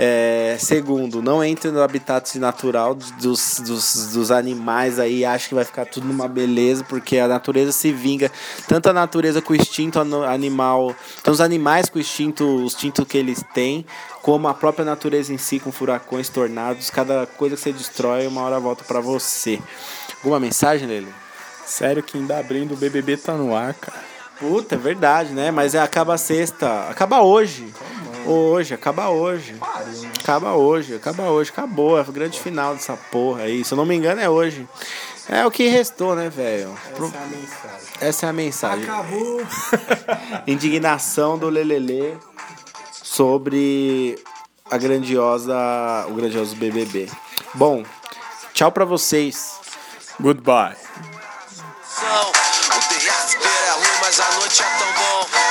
[0.03, 5.63] É, segundo, não entre no habitat natural dos, dos, dos animais aí, acho que vai
[5.63, 8.31] ficar tudo numa beleza, porque a natureza se vinga,
[8.67, 13.05] tanto a natureza com o instinto animal, tanto os animais com o instinto, o instinto
[13.05, 13.85] que eles têm,
[14.23, 18.41] como a própria natureza em si, com furacões, tornados, cada coisa que você destrói, uma
[18.41, 19.61] hora volta para você.
[20.15, 21.13] Alguma mensagem, Lele?
[21.63, 23.99] Sério que ainda abrindo o BBB tá no ar, cara.
[24.39, 25.51] Puta, é verdade, né?
[25.51, 26.89] Mas é, acaba sexta.
[26.89, 27.71] Acaba hoje.
[28.25, 29.55] Hoje, acaba hoje.
[30.19, 31.51] Acaba hoje, acaba hoje.
[31.51, 31.97] Acabou.
[31.97, 33.63] É o grande final dessa porra aí.
[33.63, 34.67] Se eu não me engano, é hoje.
[35.29, 36.75] É o que restou, né, velho?
[36.91, 37.87] Essa é a mensagem.
[38.01, 38.83] Essa é a mensagem.
[38.83, 39.41] Acabou.
[40.47, 42.17] Indignação do Lelele
[42.91, 44.17] sobre
[44.69, 45.55] a grandiosa,
[46.09, 47.09] o grandioso BBB.
[47.53, 47.83] Bom,
[48.53, 49.59] tchau pra vocês.
[50.19, 50.75] Goodbye.
[52.71, 55.50] O dia é ruim, mas a noite é tão bom.